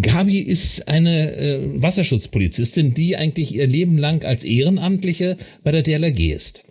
Gabi 0.00 0.40
ist 0.40 0.88
eine 0.88 1.36
äh, 1.36 1.82
Wasserschutzpolizistin, 1.82 2.94
die 2.94 3.16
eigentlich 3.16 3.54
ihr 3.54 3.66
Leben 3.66 3.96
lang 3.96 4.24
als 4.24 4.44
Ehrenamtliche 4.44 5.36
bei 5.62 5.72
der 5.72 5.82
DLRG 5.82 6.32
ist. 6.32 6.65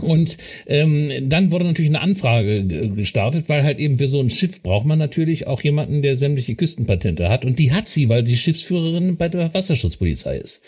Und 0.00 0.36
ähm, 0.66 1.10
dann 1.28 1.50
wurde 1.50 1.64
natürlich 1.64 1.90
eine 1.90 2.00
Anfrage 2.00 2.64
ge- 2.64 2.88
gestartet, 2.88 3.48
weil 3.48 3.62
halt 3.62 3.78
eben 3.78 3.98
für 3.98 4.08
so 4.08 4.20
ein 4.20 4.30
Schiff 4.30 4.62
braucht 4.62 4.86
man 4.86 4.98
natürlich 4.98 5.46
auch 5.46 5.62
jemanden, 5.62 6.02
der 6.02 6.16
sämtliche 6.16 6.54
Küstenpatente 6.54 7.28
hat. 7.28 7.44
Und 7.44 7.58
die 7.58 7.72
hat 7.72 7.88
sie, 7.88 8.08
weil 8.08 8.24
sie 8.24 8.36
Schiffsführerin 8.36 9.16
bei 9.16 9.28
der 9.28 9.52
Wasserschutzpolizei 9.54 10.38
ist. 10.38 10.62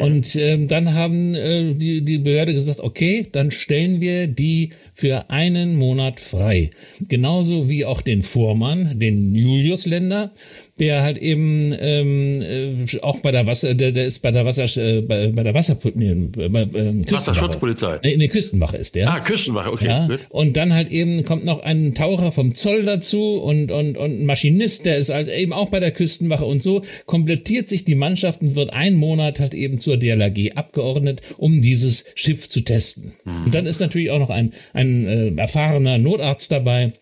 Und 0.00 0.36
ähm, 0.36 0.68
dann 0.68 0.94
haben 0.94 1.34
äh, 1.34 1.74
die, 1.74 2.02
die 2.02 2.18
Behörde 2.18 2.54
gesagt, 2.54 2.80
okay, 2.80 3.26
dann 3.32 3.50
stellen 3.50 4.00
wir 4.00 4.26
die 4.26 4.70
für 4.94 5.30
einen 5.30 5.76
Monat 5.76 6.20
frei. 6.20 6.70
Genauso 7.08 7.68
wie 7.68 7.84
auch 7.84 8.02
den 8.02 8.22
Vormann, 8.22 8.98
den 8.98 9.34
Julius 9.34 9.86
Länder, 9.86 10.32
der 10.82 11.04
halt 11.04 11.16
eben 11.16 11.72
ähm, 11.78 12.42
äh, 12.42 13.00
auch 13.02 13.20
bei 13.20 13.30
der 13.30 13.46
Wasser, 13.46 13.72
der, 13.72 13.92
der 13.92 14.04
ist 14.04 14.18
bei 14.18 14.32
der 14.32 14.44
Wasser, 14.44 14.64
äh, 14.82 15.00
bei, 15.00 15.28
bei 15.28 15.44
der 15.44 15.54
Wasser, 15.54 15.78
nee, 15.94 16.12
bei, 16.12 16.62
äh. 16.62 17.08
Wasserschutzpolizei. 17.08 18.00
Nee, 18.02 18.14
in 18.14 18.18
der 18.18 18.28
Küstenwache 18.28 18.78
ist 18.78 18.96
der. 18.96 19.08
Ah, 19.08 19.20
Küstenwache, 19.20 19.70
okay. 19.70 19.86
Ja, 19.86 20.08
und 20.30 20.56
dann 20.56 20.74
halt 20.74 20.90
eben 20.90 21.24
kommt 21.24 21.44
noch 21.44 21.62
ein 21.62 21.94
Taucher 21.94 22.32
vom 22.32 22.56
Zoll 22.56 22.82
dazu 22.82 23.34
und, 23.36 23.70
und, 23.70 23.96
und 23.96 24.22
ein 24.22 24.26
Maschinist, 24.26 24.84
der 24.84 24.96
ist 24.96 25.10
halt 25.10 25.28
eben 25.28 25.52
auch 25.52 25.68
bei 25.68 25.78
der 25.78 25.92
Küstenwache 25.92 26.44
und 26.44 26.64
so 26.64 26.82
komplettiert 27.06 27.68
sich 27.68 27.84
die 27.84 27.94
Mannschaft 27.94 28.42
und 28.42 28.56
wird 28.56 28.72
ein 28.72 28.96
Monat 28.96 29.38
halt 29.38 29.54
eben 29.54 29.78
zur 29.78 29.98
DLRG 29.98 30.56
abgeordnet, 30.56 31.22
um 31.38 31.62
dieses 31.62 32.06
Schiff 32.16 32.48
zu 32.48 32.62
testen. 32.62 33.12
Und 33.24 33.54
dann 33.54 33.66
ist 33.66 33.78
natürlich 33.78 34.10
auch 34.10 34.18
noch 34.18 34.30
ein, 34.30 34.52
ein 34.72 35.06
äh, 35.06 35.32
erfahrener 35.36 35.98
Notarzt 35.98 36.50
dabei 36.50 36.94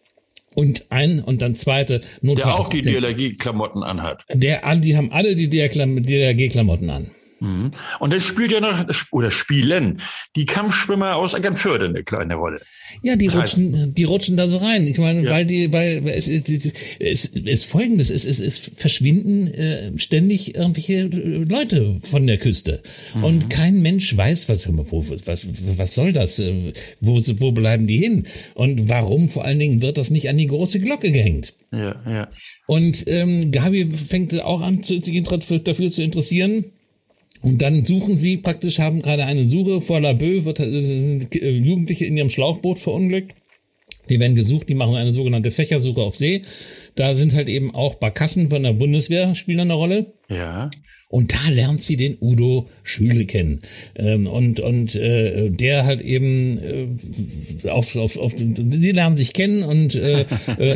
und 0.54 0.90
ein 0.90 1.22
und 1.22 1.42
dann 1.42 1.54
zweite 1.54 2.02
Der 2.38 2.54
auch 2.54 2.68
die. 2.68 2.82
DLRG-Klamotten 2.82 3.82
anhat. 3.82 4.24
Der, 4.32 4.64
die 4.80 4.96
haben 4.96 5.12
alle 5.12 5.36
die 5.36 5.48
DLRG-Klamotten 5.48 6.90
an. 6.90 7.10
Mhm. 7.40 7.70
Und 7.98 8.12
das 8.12 8.22
spielt 8.24 8.52
ja 8.52 8.60
noch, 8.60 8.84
oder 9.10 9.30
spielen 9.30 10.00
die 10.36 10.46
Kampfschwimmer 10.46 11.16
aus 11.16 11.34
Eckernförde 11.34 11.86
eine 11.86 12.02
kleine 12.02 12.34
Rolle. 12.36 12.60
Ja, 13.02 13.16
die 13.16 13.26
Das 13.26 13.36
heißt- 13.36 13.40
rutschen, 13.40 13.94
die 13.94 14.04
rutschen 14.04 14.36
da 14.36 14.48
so 14.48 14.56
rein. 14.56 14.86
Ich 14.86 14.98
meine, 14.98 15.22
Ja. 15.22 15.30
weil 15.30 15.46
die, 15.46 15.72
weil 15.72 16.02
es, 16.08 16.28
ist 16.28 17.64
folgendes, 17.66 18.10
es, 18.10 18.24
es, 18.24 18.40
es 18.40 18.58
verschwinden 18.76 19.46
äh, 19.48 19.92
ständig 19.98 20.54
irgendwelche 20.54 20.94
äh, 21.04 21.44
Leute 21.44 22.00
von 22.04 22.26
der 22.26 22.38
Küste. 22.38 22.82
Mhm. 23.14 23.24
Und 23.24 23.50
kein 23.50 23.80
Mensch 23.80 24.16
weiß, 24.16 24.48
was, 24.48 24.66
was, 24.68 25.46
was 25.76 25.94
soll 25.94 26.12
das? 26.12 26.38
Äh, 26.38 26.72
Wo, 27.00 27.18
wo 27.38 27.52
bleiben 27.52 27.86
die 27.86 27.98
hin? 27.98 28.26
Und 28.54 28.88
warum 28.88 29.30
vor 29.30 29.44
allen 29.44 29.58
Dingen 29.58 29.80
wird 29.80 29.96
das 29.96 30.10
nicht 30.10 30.28
an 30.28 30.36
die 30.38 30.46
große 30.46 30.80
Glocke 30.80 31.12
gehängt? 31.12 31.54
Ja, 31.72 32.02
ja. 32.06 32.28
Und 32.66 33.04
ähm, 33.06 33.52
Gabi 33.52 33.88
fängt 33.90 34.42
auch 34.44 34.60
an, 34.60 34.82
sich 34.82 35.00
dafür 35.64 35.90
zu 35.90 36.02
interessieren. 36.02 36.64
Und 37.42 37.62
dann 37.62 37.84
suchen 37.84 38.16
sie 38.16 38.36
praktisch, 38.36 38.78
haben 38.78 39.02
gerade 39.02 39.24
eine 39.24 39.46
Suche 39.46 39.80
vor 39.80 40.00
La 40.00 40.10
Bœuf, 40.10 40.44
wird, 40.44 40.60
äh, 40.60 40.80
sind 40.80 41.34
äh, 41.34 41.50
Jugendliche 41.50 42.04
in 42.04 42.16
ihrem 42.16 42.28
Schlauchboot 42.28 42.78
verunglückt. 42.78 43.34
Die 44.08 44.18
werden 44.18 44.34
gesucht, 44.34 44.68
die 44.68 44.74
machen 44.74 44.96
eine 44.96 45.12
sogenannte 45.12 45.50
Fächersuche 45.50 46.02
auf 46.02 46.16
See. 46.16 46.42
Da 46.96 47.14
sind 47.14 47.32
halt 47.32 47.48
eben 47.48 47.74
auch 47.74 47.94
Barkassen 47.94 48.50
von 48.50 48.62
der 48.62 48.72
Bundeswehr 48.72 49.34
spielen 49.36 49.60
eine 49.60 49.74
Rolle. 49.74 50.14
Ja. 50.28 50.70
Und 51.10 51.32
da 51.32 51.50
lernt 51.50 51.82
sie 51.82 51.96
den 51.96 52.16
Udo 52.20 52.68
Schüle 52.84 53.26
kennen. 53.26 53.62
Ähm, 53.96 54.28
und 54.28 54.60
und 54.60 54.94
äh, 54.94 55.50
der 55.50 55.84
halt 55.84 56.00
eben 56.02 56.58
äh, 57.64 57.68
auf, 57.68 57.96
auf, 57.96 58.16
auf, 58.16 58.32
die 58.36 58.92
lernen 58.92 59.16
sich 59.16 59.32
kennen 59.32 59.64
und 59.64 59.96
äh, 59.96 60.24
äh, 60.58 60.74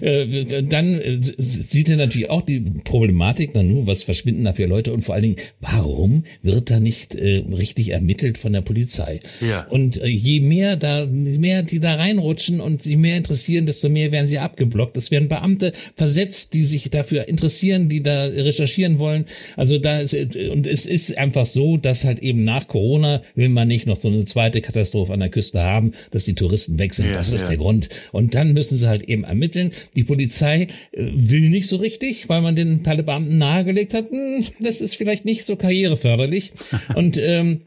äh, 0.00 0.62
dann 0.62 0.98
äh, 0.98 1.20
sieht 1.38 1.90
er 1.90 1.96
natürlich 1.96 2.30
auch 2.30 2.40
die 2.40 2.60
Problematik, 2.84 3.50
na 3.52 3.62
nun, 3.62 3.86
was 3.86 4.02
verschwinden 4.02 4.44
da 4.44 4.54
für 4.54 4.64
Leute 4.64 4.94
und 4.94 5.04
vor 5.04 5.14
allen 5.14 5.24
Dingen, 5.24 5.36
warum 5.60 6.24
wird 6.42 6.70
da 6.70 6.80
nicht 6.80 7.14
äh, 7.14 7.44
richtig 7.52 7.90
ermittelt 7.90 8.38
von 8.38 8.54
der 8.54 8.62
Polizei? 8.62 9.20
Ja. 9.42 9.66
Und 9.68 9.98
äh, 9.98 10.06
je 10.06 10.40
mehr 10.40 10.76
da, 10.76 11.04
mehr 11.04 11.62
die 11.62 11.80
da 11.80 11.96
reinrutschen 11.96 12.62
und 12.62 12.84
sich 12.84 12.96
mehr 12.96 13.18
interessieren, 13.18 13.66
desto 13.66 13.90
mehr 13.90 14.10
werden 14.10 14.26
sie 14.26 14.38
abgeblockt. 14.38 14.96
Es 14.96 15.10
werden 15.10 15.28
Beamte 15.28 15.72
versetzt, 15.96 16.54
die 16.54 16.64
sich 16.64 16.88
dafür 16.88 17.28
interessieren, 17.28 17.90
die 17.90 18.02
da 18.02 18.24
recherchieren 18.24 18.98
wollen. 18.98 19.26
Also 19.56 19.65
also 19.66 19.80
da 19.80 19.98
ist, 19.98 20.14
und 20.14 20.64
es 20.64 20.86
ist 20.86 21.18
einfach 21.18 21.44
so, 21.44 21.76
dass 21.76 22.04
halt 22.04 22.20
eben 22.20 22.44
nach 22.44 22.68
Corona 22.68 23.24
will 23.34 23.48
man 23.48 23.66
nicht 23.66 23.88
noch 23.88 23.96
so 23.96 24.06
eine 24.06 24.24
zweite 24.24 24.60
Katastrophe 24.60 25.12
an 25.12 25.18
der 25.18 25.28
Küste 25.28 25.60
haben, 25.60 25.90
dass 26.12 26.24
die 26.24 26.36
Touristen 26.36 26.78
weg 26.78 26.94
sind. 26.94 27.06
Ja, 27.06 27.14
das 27.14 27.32
ist 27.32 27.42
ja. 27.42 27.48
der 27.48 27.56
Grund. 27.56 27.88
Und 28.12 28.36
dann 28.36 28.52
müssen 28.52 28.78
sie 28.78 28.86
halt 28.88 29.02
eben 29.02 29.24
ermitteln. 29.24 29.72
Die 29.96 30.04
Polizei 30.04 30.68
äh, 30.92 31.10
will 31.14 31.50
nicht 31.50 31.66
so 31.66 31.78
richtig, 31.78 32.28
weil 32.28 32.42
man 32.42 32.54
den 32.54 32.84
Beamten 32.84 33.38
nahegelegt 33.38 33.92
hat, 33.92 34.08
hm, 34.08 34.46
das 34.60 34.80
ist 34.80 34.94
vielleicht 34.94 35.24
nicht 35.24 35.48
so 35.48 35.56
karriereförderlich. 35.56 36.52
und 36.94 37.18
ähm, 37.20 37.62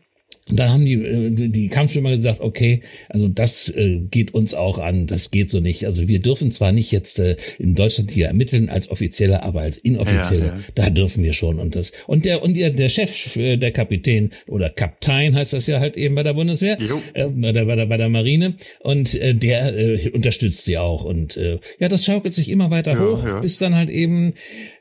und 0.49 0.59
dann 0.59 0.73
haben 0.73 0.85
die, 0.85 0.93
äh, 0.93 1.49
die 1.49 1.67
Kampfschwimmer 1.67 2.11
gesagt, 2.11 2.41
okay, 2.41 2.81
also 3.07 3.27
das 3.27 3.69
äh, 3.69 3.99
geht 4.09 4.33
uns 4.33 4.53
auch 4.53 4.79
an, 4.79 5.05
das 5.05 5.31
geht 5.31 5.49
so 5.49 5.59
nicht. 5.59 5.85
Also 5.85 6.07
wir 6.07 6.19
dürfen 6.19 6.51
zwar 6.51 6.71
nicht 6.71 6.91
jetzt 6.91 7.19
äh, 7.19 7.37
in 7.59 7.75
Deutschland 7.75 8.11
hier 8.11 8.27
ermitteln 8.27 8.69
als 8.69 8.89
Offizielle, 8.89 9.43
aber 9.43 9.61
als 9.61 9.77
Inoffizielle, 9.77 10.45
ja, 10.45 10.55
ja. 10.55 10.63
da 10.75 10.89
dürfen 10.89 11.23
wir 11.23 11.33
schon. 11.33 11.59
Und 11.59 11.75
das 11.75 11.91
und 12.07 12.25
der 12.25 12.41
und 12.41 12.55
der, 12.55 12.71
der 12.71 12.89
Chef, 12.89 13.33
der 13.35 13.71
Kapitän 13.71 14.31
oder 14.47 14.69
Kaptein 14.69 15.35
heißt 15.35 15.53
das 15.53 15.67
ja 15.67 15.79
halt 15.79 15.97
eben 15.97 16.15
bei 16.15 16.23
der 16.23 16.33
Bundeswehr, 16.33 16.79
äh, 17.13 17.27
bei, 17.29 17.51
der, 17.51 17.65
bei, 17.65 17.75
der, 17.75 17.85
bei 17.85 17.97
der 17.97 18.09
Marine 18.09 18.55
und 18.79 19.13
äh, 19.15 19.35
der 19.35 19.77
äh, 19.77 20.09
unterstützt 20.09 20.65
sie 20.65 20.77
auch. 20.77 21.03
Und 21.03 21.37
äh, 21.37 21.59
ja, 21.79 21.87
das 21.87 22.05
schaukelt 22.05 22.33
sich 22.33 22.49
immer 22.49 22.71
weiter 22.71 22.93
ja, 22.93 22.99
hoch, 22.99 23.41
bis 23.41 23.59
dann 23.59 23.75
halt 23.75 23.89
eben, 23.89 24.33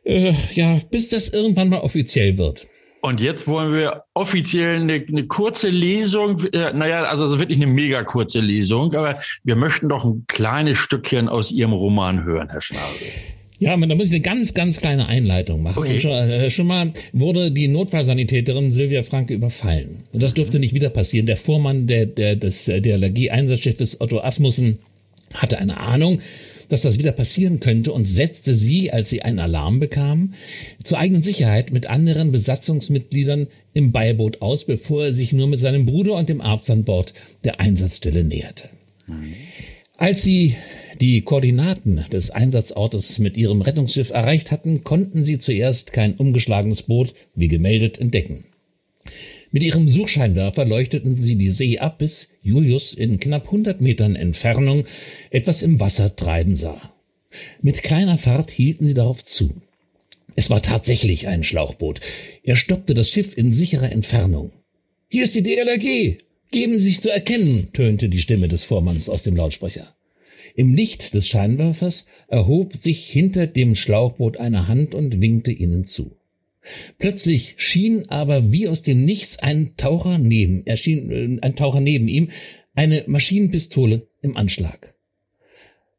äh, 0.05 0.33
ja, 0.55 0.81
bis 0.91 1.11
das 1.11 1.29
irgendwann 1.29 1.69
mal 1.69 1.81
offiziell 1.81 2.39
wird. 2.39 2.67
Und 3.01 3.21
jetzt 3.21 3.47
wollen 3.47 3.73
wir 3.73 4.05
offiziell 4.15 4.81
eine, 4.81 5.05
eine 5.07 5.27
kurze 5.27 5.69
Lesung, 5.69 6.45
äh, 6.53 6.73
naja, 6.73 7.05
also 7.05 7.25
es 7.25 7.33
ist 7.33 7.39
wirklich 7.39 7.59
eine 7.59 7.69
mega 7.69 8.03
kurze 8.03 8.41
Lesung, 8.41 8.93
aber 8.95 9.21
wir 9.45 9.57
möchten 9.57 9.89
doch 9.89 10.05
ein 10.05 10.25
kleines 10.27 10.79
Stückchen 10.79 11.29
aus 11.29 11.53
Ihrem 11.53 11.73
Roman 11.73 12.25
hören, 12.25 12.49
Herr 12.51 12.61
Schnabel. 12.61 13.09
Ja, 13.61 13.77
da 13.77 13.95
muss 13.95 14.07
ich 14.07 14.13
eine 14.13 14.21
ganz, 14.21 14.55
ganz 14.55 14.81
kleine 14.81 15.07
Einleitung 15.09 15.63
machen. 15.63 15.79
Okay. 15.79 16.01
Schon, 16.01 16.13
äh, 16.13 16.51
schon, 16.51 16.67
mal 16.67 16.93
wurde 17.13 17.51
die 17.51 17.67
Notfallsanitäterin 17.67 18.71
Silvia 18.71 19.03
Franke 19.03 19.35
überfallen. 19.35 20.05
Und 20.13 20.23
das 20.23 20.35
dürfte 20.35 20.61
nicht 20.61 20.75
wieder 20.75 20.91
passieren. 20.91 21.27
Der 21.27 21.37
Vormann 21.37 21.89
der, 21.89 22.07
der, 22.07 22.37
des, 22.37 22.67
der 22.67 22.95
Allergie-Einsatzschiffes 22.95 24.01
Otto 24.01 24.21
Asmussen 24.21 24.79
hatte 25.35 25.59
eine 25.59 25.79
Ahnung, 25.79 26.21
dass 26.69 26.83
das 26.83 26.99
wieder 26.99 27.13
passieren 27.13 27.61
könnte 27.61 27.93
und 27.93 28.07
setzte 28.07 28.55
sie, 28.55 28.93
als 28.93 29.11
sie 29.11 29.23
einen 29.23 29.39
Alarm 29.39 29.81
bekam, 29.81 30.35
zur 30.85 30.99
eigenen 30.99 31.23
Sicherheit 31.23 31.73
mit 31.73 31.87
anderen 31.87 32.33
Besatzungsmitgliedern 32.33 33.49
im 33.73 33.93
Beiboot 33.93 34.43
aus, 34.43 34.65
bevor 34.65 35.07
er 35.07 35.15
sich 35.15 35.33
nur 35.33 35.47
mit 35.47 35.61
seinem 35.61 35.87
Bruder 35.87 36.15
und 36.15 36.29
dem 36.29 36.41
Arzt 36.41 36.71
an 36.71 36.85
Bord 36.85 37.15
der 37.45 37.61
Einsatzstelle 37.61 38.25
näherte. 38.25 38.69
Mhm. 39.07 39.35
Als 39.97 40.23
sie 40.23 40.55
die 41.01 41.23
Koordinaten 41.23 42.05
des 42.13 42.31
Einsatzortes 42.31 43.19
mit 43.19 43.37
ihrem 43.37 43.63
Rettungsschiff 43.63 44.11
erreicht 44.11 44.53
hatten, 44.53 44.85
konnten 44.85 45.25
sie 45.25 45.39
zuerst 45.39 45.93
kein 45.93 46.15
umgeschlagenes 46.15 46.83
Boot, 46.83 47.15
wie 47.35 47.49
gemeldet, 47.49 47.99
entdecken. 47.99 48.45
Mit 49.51 49.63
ihrem 49.63 49.89
Suchscheinwerfer 49.89 50.67
leuchteten 50.67 51.21
sie 51.21 51.37
die 51.37 51.51
See 51.51 51.79
ab, 51.79 51.99
bis 51.99 52.29
Julius 52.43 52.93
in 52.93 53.19
knapp 53.19 53.47
100 53.47 53.81
Metern 53.81 54.15
Entfernung 54.15 54.85
etwas 55.31 55.63
im 55.63 55.81
Wasser 55.81 56.17
treiben 56.17 56.57
sah. 56.57 56.93
Mit 57.63 57.83
kleiner 57.83 58.19
Fahrt 58.19 58.51
hielten 58.51 58.87
sie 58.87 58.95
darauf 58.95 59.25
zu. 59.25 59.55
Es 60.37 60.51
war 60.51 60.63
tatsächlich 60.63 61.29
ein 61.29 61.45
Schlauchboot. 61.45 62.01
Er 62.43 62.57
stoppte 62.57 62.95
das 62.95 63.11
Schiff 63.11 63.37
in 63.37 63.53
sicherer 63.53 63.91
Entfernung. 63.91 64.53
Hier 65.09 65.25
ist 65.25 65.35
die 65.35 65.43
DLRG! 65.43 66.19
Geben 66.51 66.73
Sie 66.73 66.79
sich 66.79 67.03
zu 67.03 67.11
erkennen, 67.11 67.69
tönte 67.75 68.09
die 68.09 68.21
Stimme 68.21 68.49
des 68.49 68.65
Vormanns 68.65 69.11
aus 69.11 69.23
dem 69.23 69.37
Lautsprecher. 69.37 69.95
Im 70.55 70.75
Licht 70.75 71.13
des 71.13 71.29
Scheinwerfers 71.29 72.07
erhob 72.29 72.77
sich 72.77 73.07
hinter 73.07 73.47
dem 73.47 73.77
Schlauchboot 73.77 74.39
eine 74.39 74.67
Hand 74.67 74.95
und 74.95 75.21
winkte 75.21 75.51
ihnen 75.51 75.85
zu. 75.85 76.17
Plötzlich 76.99 77.55
schien 77.57 78.09
aber 78.09 78.53
wie 78.53 78.69
aus 78.69 78.83
dem 78.83 79.05
Nichts 79.05 79.39
ein 79.39 79.75
Taucher 79.77 80.19
neben, 80.19 80.67
erschien 80.67 81.11
äh, 81.11 81.39
ein 81.41 81.57
Taucher 81.57 81.81
neben 81.81 82.09
ihm, 82.09 82.31
eine 82.75 83.05
Maschinenpistole 83.07 84.09
im 84.23 84.37
Anschlag. 84.37 84.95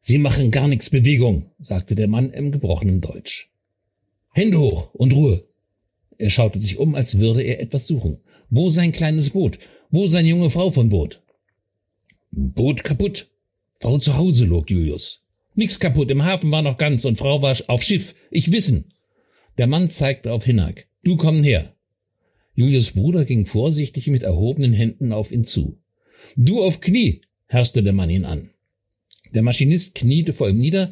Sie 0.00 0.18
machen 0.18 0.50
gar 0.50 0.66
nichts 0.66 0.90
Bewegung, 0.90 1.50
sagte 1.58 1.94
der 1.94 2.08
Mann 2.08 2.30
im 2.30 2.52
gebrochenen 2.52 3.00
Deutsch. 3.00 3.50
Hände 4.32 4.58
hoch 4.58 4.94
und 4.94 5.12
Ruhe. 5.12 5.44
Er 6.16 6.30
schaute 6.30 6.60
sich 6.60 6.78
um, 6.78 6.94
als 6.94 7.18
würde 7.18 7.42
er 7.42 7.60
etwas 7.60 7.86
suchen. 7.86 8.18
Wo 8.48 8.68
sein 8.68 8.92
kleines 8.92 9.30
Boot? 9.30 9.58
Wo 9.90 10.06
seine 10.06 10.28
junge 10.28 10.50
Frau 10.50 10.70
von 10.70 10.88
Boot? 10.88 11.22
Boot 12.30 12.84
kaputt. 12.84 13.28
Frau 13.80 13.98
zu 13.98 14.16
Hause, 14.16 14.44
log 14.44 14.70
Julius. 14.70 15.22
Nix 15.54 15.80
kaputt, 15.80 16.10
im 16.10 16.24
Hafen 16.24 16.50
war 16.50 16.62
noch 16.62 16.78
ganz 16.78 17.04
und 17.04 17.18
Frau 17.18 17.42
war 17.42 17.56
auf 17.66 17.82
Schiff. 17.82 18.14
Ich 18.30 18.52
wissen. 18.52 18.92
Der 19.60 19.66
Mann 19.66 19.90
zeigte 19.90 20.32
auf 20.32 20.46
Hinak. 20.46 20.86
Du 21.04 21.16
komm 21.16 21.42
her. 21.42 21.74
Julius 22.54 22.92
Bruder 22.92 23.26
ging 23.26 23.44
vorsichtig 23.44 24.06
mit 24.06 24.22
erhobenen 24.22 24.72
Händen 24.72 25.12
auf 25.12 25.30
ihn 25.30 25.44
zu. 25.44 25.76
Du 26.34 26.62
auf 26.62 26.80
Knie, 26.80 27.20
herrschte 27.44 27.82
der 27.82 27.92
Mann 27.92 28.08
ihn 28.08 28.24
an. 28.24 28.48
Der 29.34 29.42
Maschinist 29.42 29.94
kniete 29.94 30.32
vor 30.32 30.48
ihm 30.48 30.56
nieder 30.56 30.90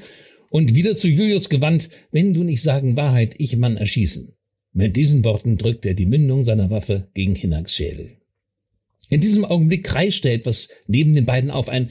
und 0.51 0.75
wieder 0.75 0.97
zu 0.97 1.09
Julius 1.09 1.49
gewandt, 1.49 1.89
wenn 2.11 2.35
du 2.35 2.45
nicht 2.45 2.61
sagen 2.61 2.95
Wahrheit, 2.95 3.37
ich 3.39 3.57
Mann 3.57 3.79
erschießen. 3.79 4.35
Mit 4.75 4.97
diesen 4.97 5.25
Worten 5.25 5.57
drückte 5.57 5.89
er 5.89 5.95
die 5.95 6.05
Mündung 6.05 6.45
seiner 6.45 6.69
Waffe 6.69 7.09
gegen 7.15 7.37
Hinaks 7.37 7.75
Schädel. 7.75 8.18
In 9.11 9.21
diesem 9.21 9.45
Augenblick 9.45 9.85
kreischte 9.85 10.31
etwas 10.31 10.69
neben 10.87 11.15
den 11.15 11.25
beiden 11.25 11.51
auf. 11.51 11.69
Ein 11.69 11.91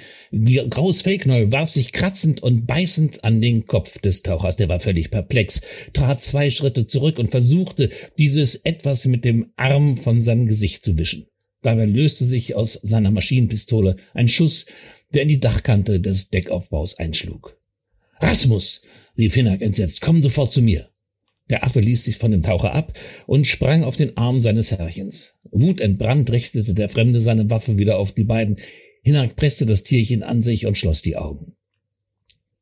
graues 0.69 1.01
Fellknäuel 1.01 1.51
warf 1.51 1.69
sich 1.69 1.91
kratzend 1.91 2.43
und 2.43 2.67
beißend 2.67 3.23
an 3.23 3.41
den 3.41 3.65
Kopf 3.65 3.99
des 3.99 4.21
Tauchers. 4.21 4.57
Der 4.57 4.69
war 4.69 4.79
völlig 4.79 5.09
perplex, 5.09 5.61
trat 5.93 6.23
zwei 6.23 6.51
Schritte 6.51 6.85
zurück 6.85 7.17
und 7.17 7.31
versuchte, 7.31 7.89
dieses 8.17 8.55
etwas 8.57 9.05
mit 9.05 9.25
dem 9.25 9.51
Arm 9.55 9.97
von 9.97 10.21
seinem 10.21 10.45
Gesicht 10.45 10.85
zu 10.85 10.97
wischen. 10.97 11.27
Dabei 11.63 11.85
löste 11.85 12.25
sich 12.25 12.55
aus 12.55 12.73
seiner 12.73 13.11
Maschinenpistole 13.11 13.97
ein 14.13 14.29
Schuss, 14.29 14.67
der 15.13 15.23
in 15.23 15.29
die 15.29 15.39
Dachkante 15.39 15.99
des 15.99 16.29
Deckaufbaus 16.29 16.97
einschlug. 16.97 17.57
Rasmus! 18.19 18.81
rief 19.17 19.33
Hinnack 19.33 19.61
entsetzt, 19.61 20.01
komm 20.01 20.21
sofort 20.21 20.53
zu 20.53 20.61
mir. 20.61 20.89
Der 21.49 21.63
Affe 21.63 21.79
ließ 21.79 22.03
sich 22.03 22.17
von 22.17 22.31
dem 22.31 22.43
Taucher 22.43 22.73
ab 22.73 22.97
und 23.25 23.47
sprang 23.47 23.83
auf 23.83 23.95
den 23.95 24.17
Arm 24.17 24.41
seines 24.41 24.71
Herrchens. 24.71 25.33
Wutentbrannt 25.51 26.31
richtete 26.31 26.73
der 26.73 26.89
Fremde 26.89 27.21
seine 27.21 27.49
Waffe 27.49 27.77
wieder 27.77 27.97
auf 27.97 28.13
die 28.13 28.23
beiden. 28.23 28.57
Hinak 29.03 29.35
presste 29.35 29.65
das 29.65 29.83
Tierchen 29.83 30.23
an 30.23 30.43
sich 30.43 30.65
und 30.65 30.77
schloss 30.77 31.01
die 31.01 31.17
Augen. 31.17 31.57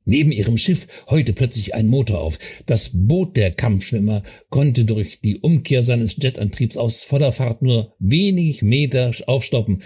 Neben 0.07 0.31
ihrem 0.31 0.55
Schiff 0.57 0.85
heute 1.09 1.33
plötzlich 1.33 1.73
ein 1.73 1.87
Motor 1.87 2.19
auf. 2.19 2.37
Das 2.67 2.91
Boot 2.93 3.35
der 3.35 3.51
Kampfschwimmer 3.51 4.21
konnte 4.49 4.85
durch 4.85 5.19
die 5.19 5.39
Umkehr 5.39 5.81
seines 5.81 6.15
Jetantriebs 6.21 6.77
aus 6.77 7.03
voller 7.03 7.31
Fahrt 7.31 7.63
nur 7.63 7.95
wenig 7.97 8.61
Meter 8.61 9.11
aufstoppen. 9.25 9.81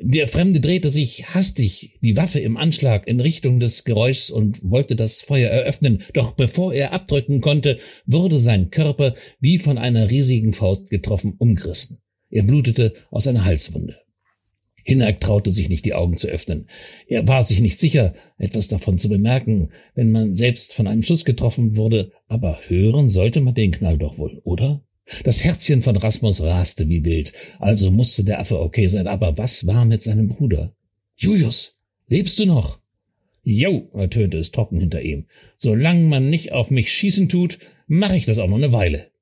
Der 0.00 0.28
Fremde 0.28 0.60
drehte 0.60 0.90
sich 0.90 1.34
hastig, 1.34 1.98
die 2.02 2.16
Waffe 2.16 2.38
im 2.38 2.56
Anschlag 2.56 3.08
in 3.08 3.18
Richtung 3.18 3.58
des 3.58 3.82
Geräuschs 3.82 4.30
und 4.30 4.60
wollte 4.62 4.94
das 4.94 5.22
Feuer 5.22 5.50
eröffnen. 5.50 6.04
Doch 6.12 6.32
bevor 6.32 6.72
er 6.72 6.92
abdrücken 6.92 7.40
konnte, 7.40 7.78
wurde 8.06 8.38
sein 8.38 8.70
Körper 8.70 9.16
wie 9.40 9.58
von 9.58 9.76
einer 9.76 10.08
riesigen 10.08 10.52
Faust 10.52 10.88
getroffen 10.88 11.34
umgerissen. 11.36 11.98
Er 12.34 12.42
blutete 12.42 12.94
aus 13.12 13.28
einer 13.28 13.44
Halswunde. 13.44 13.96
Hinak 14.82 15.20
traute 15.20 15.52
sich 15.52 15.68
nicht 15.68 15.84
die 15.84 15.94
Augen 15.94 16.16
zu 16.16 16.26
öffnen. 16.26 16.66
Er 17.06 17.28
war 17.28 17.44
sich 17.44 17.60
nicht 17.60 17.78
sicher, 17.78 18.12
etwas 18.38 18.66
davon 18.66 18.98
zu 18.98 19.08
bemerken, 19.08 19.70
wenn 19.94 20.10
man 20.10 20.34
selbst 20.34 20.74
von 20.74 20.88
einem 20.88 21.04
Schuss 21.04 21.24
getroffen 21.24 21.76
wurde, 21.76 22.10
aber 22.26 22.58
hören 22.66 23.08
sollte 23.08 23.40
man 23.40 23.54
den 23.54 23.70
Knall 23.70 23.98
doch 23.98 24.18
wohl, 24.18 24.40
oder? 24.42 24.82
Das 25.22 25.44
Herzchen 25.44 25.80
von 25.80 25.96
Rasmus 25.96 26.40
raste 26.40 26.88
wie 26.88 27.04
wild, 27.04 27.34
also 27.60 27.92
musste 27.92 28.24
der 28.24 28.40
Affe 28.40 28.58
okay 28.58 28.88
sein, 28.88 29.06
aber 29.06 29.38
was 29.38 29.68
war 29.68 29.84
mit 29.84 30.02
seinem 30.02 30.26
Bruder? 30.26 30.74
Julius, 31.14 31.78
lebst 32.08 32.40
du 32.40 32.46
noch? 32.46 32.80
Jo, 33.44 33.90
ertönte 33.94 34.38
es 34.38 34.50
trocken 34.50 34.80
hinter 34.80 35.02
ihm. 35.02 35.26
Solange 35.56 36.08
man 36.08 36.30
nicht 36.30 36.50
auf 36.50 36.72
mich 36.72 36.92
schießen 36.92 37.28
tut, 37.28 37.60
mache 37.86 38.16
ich 38.16 38.24
das 38.26 38.38
auch 38.38 38.48
noch 38.48 38.56
eine 38.56 38.72
Weile. 38.72 39.13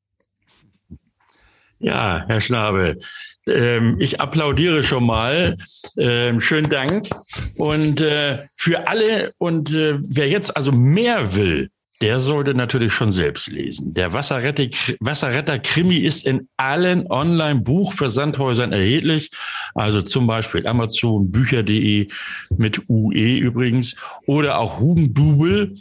Ja, 1.82 2.24
Herr 2.28 2.40
Schnabel, 2.40 3.00
ähm, 3.48 3.96
ich 3.98 4.20
applaudiere 4.20 4.84
schon 4.84 5.04
mal. 5.04 5.56
Ähm, 5.98 6.40
schönen 6.40 6.70
Dank. 6.70 7.08
Und 7.56 8.00
äh, 8.00 8.46
für 8.54 8.86
alle 8.86 9.34
und 9.38 9.74
äh, 9.74 9.98
wer 10.00 10.28
jetzt 10.28 10.56
also 10.56 10.70
mehr 10.70 11.34
will, 11.34 11.70
der 12.00 12.20
sollte 12.20 12.54
natürlich 12.54 12.92
schon 12.92 13.12
selbst 13.12 13.48
lesen. 13.48 13.94
Der 13.94 14.12
Wasserretter-Krimi 14.12 15.98
ist 15.98 16.26
in 16.26 16.48
allen 16.56 17.06
Online-Buchversandhäusern 17.08 18.72
erhältlich, 18.72 19.30
also 19.74 20.02
zum 20.02 20.26
Beispiel 20.26 20.66
Amazon, 20.66 21.30
Bücher.de 21.30 22.08
mit 22.56 22.82
UE 22.88 23.38
übrigens 23.38 23.94
oder 24.26 24.58
auch 24.58 24.80
Hugendubel. 24.80 25.76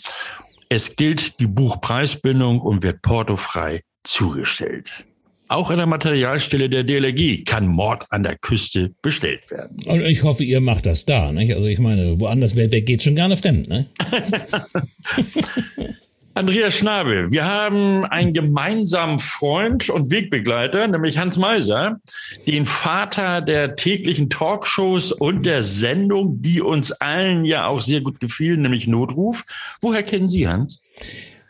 Es 0.70 0.96
gilt 0.96 1.40
die 1.40 1.48
Buchpreisbindung 1.48 2.60
und 2.60 2.84
wird 2.84 3.02
portofrei 3.02 3.82
zugestellt. 4.04 5.06
Auch 5.52 5.70
an 5.70 5.76
der 5.76 5.86
Materialstelle 5.86 6.70
der 6.70 6.86
DLRG 6.86 7.44
kann 7.44 7.68
Mord 7.68 8.06
an 8.10 8.24
der 8.24 8.38
Küste 8.38 8.96
bestellt 9.02 9.52
werden. 9.52 9.84
Und 9.84 10.00
ich 10.06 10.24
hoffe, 10.24 10.46
ihr 10.46 10.62
macht 10.62 10.86
das 10.86 11.04
da. 11.04 11.34
Nicht? 11.34 11.54
Also 11.54 11.68
ich 11.68 11.78
meine, 11.78 12.18
woanders, 12.22 12.56
wer, 12.56 12.72
wer 12.72 12.82
geht 12.82 13.04
schon 13.04 13.16
gerne 13.16 13.36
fremd? 13.36 13.68
Ne? 13.68 13.86
Andreas 16.36 16.78
Schnabel, 16.78 17.30
wir 17.34 17.44
haben 17.44 18.06
einen 18.06 18.32
gemeinsamen 18.32 19.20
Freund 19.20 19.90
und 19.90 20.10
Wegbegleiter, 20.10 20.88
nämlich 20.88 21.18
Hans 21.18 21.38
Meiser, 21.38 22.00
den 22.48 22.66
Vater 22.66 23.42
der 23.42 23.76
täglichen 23.76 24.30
Talkshows 24.30 25.12
und 25.12 25.46
der 25.46 25.64
Sendung, 25.64 26.42
die 26.42 26.62
uns 26.62 26.94
allen 26.94 27.44
ja 27.44 27.66
auch 27.68 27.82
sehr 27.82 28.00
gut 28.00 28.22
gefielen, 28.22 28.62
nämlich 28.62 28.88
Notruf. 28.88 29.44
Woher 29.82 30.04
kennen 30.04 30.30
Sie 30.30 30.48
Hans? 30.48 30.82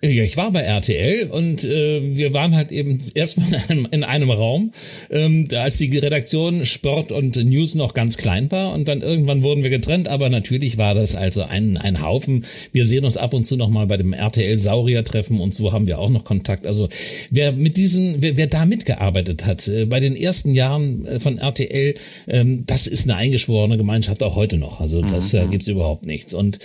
Ja, 0.03 0.24
ich 0.24 0.36
war 0.36 0.51
bei 0.51 0.62
RTL 0.62 1.29
und 1.29 1.63
äh, 1.63 2.15
wir 2.15 2.34
waren 2.34 2.55
halt 2.55 2.72
eben 2.72 3.12
erstmal 3.13 3.50
in 3.50 3.55
einem, 3.70 3.88
in 3.91 4.03
einem 4.03 4.31
Raum, 4.31 4.74
ähm, 5.12 5.48
als 5.53 5.77
die 5.77 5.96
Redaktion 5.96 6.65
Sport 6.65 7.12
und 7.12 7.36
News 7.36 7.75
noch 7.75 7.93
ganz 7.93 8.17
klein 8.17 8.51
war 8.51 8.74
und 8.74 8.88
dann 8.88 9.01
irgendwann 9.01 9.43
wurden 9.43 9.62
wir 9.62 9.70
getrennt, 9.70 10.08
aber 10.08 10.29
natürlich 10.29 10.79
war 10.79 10.96
das 10.96 11.15
also 11.15 11.43
ein, 11.43 11.77
ein 11.77 12.01
Haufen. 12.01 12.46
Wir 12.72 12.88
sehen 12.88 13.05
uns 13.05 13.15
ab 13.15 13.36
und 13.36 13.46
zu 13.46 13.58
nochmal 13.58 13.86
bei 13.86 13.98
dem 13.98 14.13
RTL 14.13 14.58
Saurier 14.58 15.03
Treffen 15.03 15.39
und 15.39 15.53
so 15.53 15.72
haben 15.72 15.86
wir 15.86 16.00
auch 16.00 16.10
noch 16.10 16.25
Kontakt. 16.25 16.65
Also 16.65 16.89
wer 17.29 17.51
mit 17.51 17.77
diesen, 17.77 18.24
wer, 18.24 18.38
wer 18.38 18.48
da 18.48 18.65
mitgearbeitet 18.65 19.46
hat, 19.46 19.67
äh, 19.67 19.86
bei 19.86 20.00
den 20.00 20.15
ersten 20.15 20.55
Jahren 20.55 21.05
äh, 21.05 21.20
von 21.20 21.38
RTL, 21.38 21.93
ähm, 22.27 22.63
das 22.65 22.88
ist 22.88 23.03
eine 23.03 23.17
eingeschworene 23.17 23.77
Gemeinschaft 23.77 24.24
auch 24.24 24.36
heute 24.36 24.58
noch. 24.58 24.81
Also 24.81 25.03
das 25.03 25.31
äh, 25.36 25.46
mhm. 25.46 25.51
gibt's 25.51 25.67
überhaupt 25.67 26.08
nichts. 26.08 26.34
Und 26.34 26.58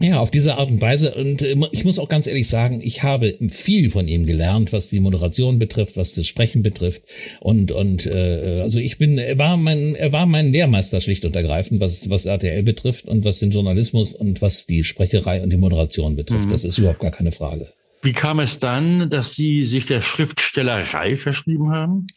ja, 0.00 0.20
auf 0.20 0.30
diese 0.30 0.56
Art 0.56 0.70
und 0.70 0.80
Weise. 0.80 1.14
Und 1.14 1.42
äh, 1.42 1.56
ich 1.70 1.84
muss 1.84 1.98
auch 1.98 2.08
ganz 2.08 2.26
ehrlich 2.26 2.48
sagen, 2.48 2.80
ich 2.82 3.02
habe 3.02 3.36
viel 3.50 3.90
von 3.90 4.08
ihm 4.08 4.26
gelernt, 4.26 4.72
was 4.72 4.88
die 4.88 5.00
Moderation 5.00 5.58
betrifft, 5.58 5.96
was 5.96 6.14
das 6.14 6.26
Sprechen 6.26 6.62
betrifft. 6.62 7.02
Und 7.40 7.72
und 7.72 8.06
äh, 8.06 8.60
also 8.62 8.78
ich 8.78 8.98
bin, 8.98 9.18
er 9.18 9.38
war 9.38 9.56
mein, 9.56 9.94
er 9.94 10.12
war 10.12 10.26
mein 10.26 10.52
Lehrmeister 10.52 11.00
schlicht 11.00 11.24
und 11.24 11.36
ergreifend, 11.36 11.80
was 11.80 12.08
was 12.10 12.26
RTL 12.26 12.62
betrifft 12.62 13.06
und 13.06 13.24
was 13.24 13.38
den 13.38 13.50
Journalismus 13.50 14.14
und 14.14 14.42
was 14.42 14.66
die 14.66 14.84
Sprecherei 14.84 15.42
und 15.42 15.50
die 15.50 15.56
Moderation 15.56 16.16
betrifft. 16.16 16.46
Mhm. 16.46 16.50
Das 16.50 16.64
ist 16.64 16.78
überhaupt 16.78 17.00
gar 17.00 17.10
keine 17.10 17.32
Frage. 17.32 17.68
Wie 18.04 18.12
kam 18.12 18.40
es 18.40 18.58
dann, 18.58 19.10
dass 19.10 19.34
Sie 19.34 19.62
sich 19.62 19.86
der 19.86 20.02
Schriftstellerei 20.02 21.16
verschrieben 21.16 21.70
haben? 21.70 22.08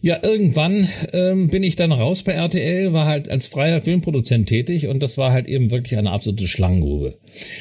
Ja, 0.00 0.22
irgendwann 0.22 0.88
ähm, 1.12 1.48
bin 1.48 1.62
ich 1.62 1.76
dann 1.76 1.92
raus 1.92 2.22
bei 2.22 2.32
RTL, 2.32 2.94
war 2.94 3.04
halt 3.04 3.28
als 3.28 3.46
freier 3.46 3.82
Filmproduzent 3.82 4.48
tätig 4.48 4.86
und 4.86 5.00
das 5.02 5.18
war 5.18 5.32
halt 5.32 5.46
eben 5.46 5.70
wirklich 5.70 5.98
eine 5.98 6.10
absolute 6.10 6.48
Schlangengrube. 6.48 7.18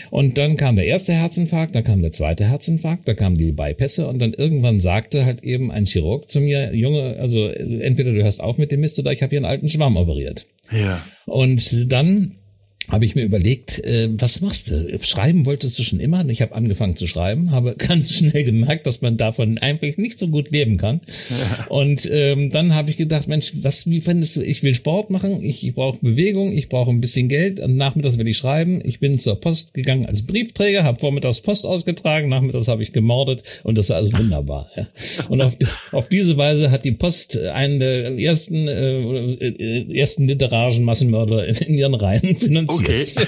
Und 0.09 0.37
dann 0.37 0.55
kam 0.55 0.77
der 0.77 0.85
erste 0.85 1.11
Herzinfarkt, 1.11 1.75
dann 1.75 1.83
kam 1.83 2.01
der 2.01 2.13
zweite 2.13 2.45
Herzinfarkt, 2.45 3.09
da 3.09 3.13
kamen 3.13 3.37
die 3.37 3.51
Bypässe 3.51 4.07
und 4.07 4.19
dann 4.19 4.31
irgendwann 4.31 4.79
sagte 4.79 5.25
halt 5.25 5.43
eben 5.43 5.69
ein 5.69 5.85
Chirurg 5.85 6.31
zu 6.31 6.39
mir, 6.39 6.73
Junge, 6.73 7.17
also 7.19 7.45
entweder 7.45 8.13
du 8.13 8.23
hörst 8.23 8.39
auf 8.39 8.57
mit 8.57 8.71
dem 8.71 8.79
Mist 8.79 8.97
oder 8.99 9.11
ich 9.11 9.21
habe 9.21 9.31
hier 9.31 9.39
einen 9.39 9.45
alten 9.45 9.67
Schwamm 9.67 9.97
operiert. 9.97 10.47
Ja. 10.71 11.05
Und 11.25 11.91
dann 11.91 12.37
habe 12.89 13.05
ich 13.05 13.15
mir 13.15 13.23
überlegt, 13.23 13.83
äh, 13.83 14.09
was 14.11 14.41
machst 14.41 14.69
du? 14.69 14.99
Schreiben 15.01 15.45
wolltest 15.45 15.77
du 15.79 15.83
schon 15.83 15.99
immer? 15.99 16.27
Ich 16.29 16.41
habe 16.41 16.55
angefangen 16.55 16.95
zu 16.95 17.07
schreiben, 17.07 17.51
habe 17.51 17.75
ganz 17.77 18.13
schnell 18.13 18.43
gemerkt, 18.43 18.85
dass 18.85 19.01
man 19.01 19.17
davon 19.17 19.57
eigentlich 19.57 19.97
nicht 19.97 20.19
so 20.19 20.27
gut 20.27 20.51
leben 20.51 20.77
kann. 20.77 21.01
Ja. 21.29 21.67
Und 21.67 22.07
ähm, 22.11 22.49
dann 22.49 22.75
habe 22.75 22.89
ich 22.89 22.97
gedacht, 22.97 23.27
Mensch, 23.27 23.53
was, 23.61 23.87
wie 23.87 24.01
findest 24.01 24.35
du, 24.35 24.41
ich 24.41 24.63
will 24.63 24.75
Sport 24.75 25.09
machen, 25.09 25.43
ich, 25.43 25.65
ich 25.65 25.73
brauche 25.73 25.97
Bewegung, 26.01 26.51
ich 26.53 26.69
brauche 26.69 26.91
ein 26.91 27.01
bisschen 27.01 27.29
Geld, 27.29 27.59
und 27.59 27.75
nachmittags 27.75 28.17
will 28.17 28.27
ich 28.27 28.37
schreiben. 28.37 28.81
Ich 28.83 28.99
bin 28.99 29.19
zur 29.19 29.39
Post 29.39 29.73
gegangen 29.73 30.05
als 30.05 30.25
Briefträger, 30.25 30.83
habe 30.83 30.99
vormittags 30.99 31.41
Post 31.41 31.65
ausgetragen, 31.65 32.29
nachmittags 32.29 32.67
habe 32.67 32.83
ich 32.83 32.91
gemordet 32.91 33.43
und 33.63 33.77
das 33.77 33.89
war 33.89 33.97
also 33.97 34.11
wunderbar. 34.17 34.69
Ja. 34.75 34.87
Und 35.29 35.41
auf, 35.41 35.57
auf 35.91 36.09
diese 36.09 36.37
Weise 36.37 36.71
hat 36.71 36.85
die 36.85 36.91
Post 36.91 37.37
einen 37.37 37.79
der 37.79 38.17
ersten, 38.17 38.67
äh, 38.67 39.33
äh 39.33 39.97
ersten 39.97 40.27
literarischen 40.27 40.83
Massenmörder 40.83 41.47
in, 41.47 41.55
in 41.55 41.73
ihren 41.75 41.95
Reihen 41.95 42.35
finanziert. 42.35 42.74
Okay. 42.75 43.05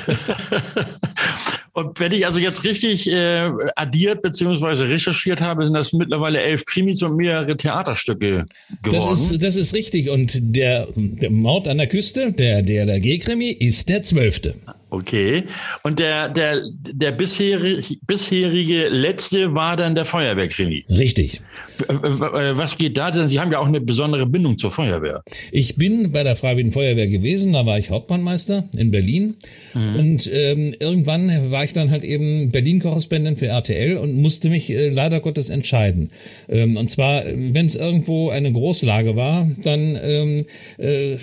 Und 1.78 2.00
wenn 2.00 2.12
ich 2.12 2.26
also 2.26 2.40
jetzt 2.40 2.64
richtig 2.64 3.08
äh, 3.08 3.52
addiert 3.76 4.24
beziehungsweise 4.24 4.90
recherchiert 4.90 5.42
habe, 5.42 5.64
sind 5.64 5.76
das 5.76 5.94
mittlerweile 5.94 6.42
elf 6.42 6.66
Krimis 6.66 7.04
und 7.04 7.16
mehrere 7.18 7.56
Theaterstücke 7.56 8.48
geworden. 8.82 9.10
Das 9.12 9.32
ist, 9.32 9.44
das 9.44 9.56
ist 9.56 9.76
richtig. 9.76 10.10
Und 10.10 10.32
der, 10.42 10.88
der 10.96 11.30
Mord 11.30 11.68
an 11.68 11.78
der 11.78 11.86
Küste, 11.86 12.32
der 12.32 12.64
DLRG-Krimi, 12.64 13.52
ist 13.52 13.90
der 13.90 14.02
zwölfte. 14.02 14.56
Okay. 14.90 15.44
Und 15.84 16.00
der, 16.00 16.30
der, 16.30 16.62
der 16.72 17.12
bisherige, 17.12 17.98
bisherige 18.06 18.88
letzte 18.88 19.54
war 19.54 19.76
dann 19.76 19.96
der 19.96 20.06
Feuerwehrkrimi. 20.06 20.86
Richtig. 20.90 21.42
Was 21.88 22.78
geht 22.78 22.98
da 22.98 23.12
denn? 23.12 23.28
Sie 23.28 23.40
haben 23.40 23.52
ja 23.52 23.60
auch 23.60 23.68
eine 23.68 23.82
besondere 23.82 24.26
Bindung 24.26 24.58
zur 24.58 24.72
Feuerwehr. 24.72 25.24
Ich 25.52 25.76
bin 25.76 26.12
bei 26.12 26.24
der 26.24 26.36
Freiwilligen 26.36 26.72
Feuerwehr 26.72 27.08
gewesen, 27.08 27.54
da 27.54 27.66
war 27.66 27.78
ich 27.78 27.90
Hauptmannmeister 27.90 28.64
in 28.76 28.92
Berlin. 28.92 29.36
Mhm. 29.74 29.96
Und 29.96 30.32
ähm, 30.34 30.74
irgendwann 30.80 31.52
war 31.52 31.64
ich 31.64 31.74
dann 31.74 31.92
halt 31.92 32.04
eben 32.04 32.50
Berlin-Korrespondent 32.50 33.40
für 33.40 33.48
RTL 33.48 33.98
und 33.98 34.16
musste 34.16 34.50
mich 34.50 34.70
äh, 34.70 34.90
leider 34.90 35.20
Gottes 35.20 35.50
entscheiden. 35.50 36.10
Ähm, 36.50 36.78
und 36.78 36.90
zwar, 36.90 37.26
wenn 37.26 37.66
es 37.66 37.76
irgendwo 37.76 38.30
eine 38.30 38.52
Großlage 38.52 39.16
war, 39.16 39.48
dann 39.64 40.00
ähm, 40.02 40.46
äh, 40.78 41.18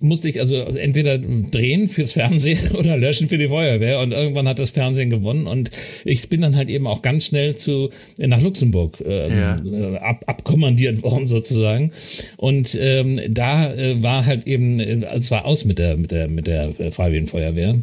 musste 0.00 0.28
ich 0.28 0.40
also 0.40 0.56
entweder 0.56 1.18
drehen 1.18 1.88
fürs 1.90 2.12
Fernsehen 2.12 2.70
oder 2.74 2.96
löschen 3.02 3.28
für 3.28 3.38
die 3.38 3.48
Feuerwehr. 3.48 4.00
Und 4.00 4.12
irgendwann 4.12 4.48
hat 4.48 4.58
das 4.58 4.70
Fernsehen 4.70 5.10
gewonnen. 5.10 5.46
Und 5.46 5.70
ich 6.04 6.28
bin 6.28 6.40
dann 6.40 6.56
halt 6.56 6.70
eben 6.70 6.86
auch 6.86 7.02
ganz 7.02 7.26
schnell 7.26 7.56
zu 7.56 7.90
nach 8.18 8.40
Luxemburg 8.40 9.00
äh, 9.04 9.28
ja. 9.28 9.60
ab, 10.00 10.24
abkommandiert 10.26 11.02
worden 11.02 11.26
sozusagen. 11.26 11.92
Und 12.36 12.76
ähm, 12.80 13.20
da 13.28 13.72
äh, 13.74 14.02
war 14.02 14.24
halt 14.24 14.46
eben, 14.46 14.80
äh, 14.80 15.04
es 15.14 15.30
war 15.30 15.44
aus 15.44 15.64
mit 15.64 15.78
der 15.78 15.96
mit 15.96 16.10
der 16.10 16.28
mit 16.28 16.46
der 16.46 16.72
Freiwilligen 16.92 17.28
Feuerwehr. 17.28 17.76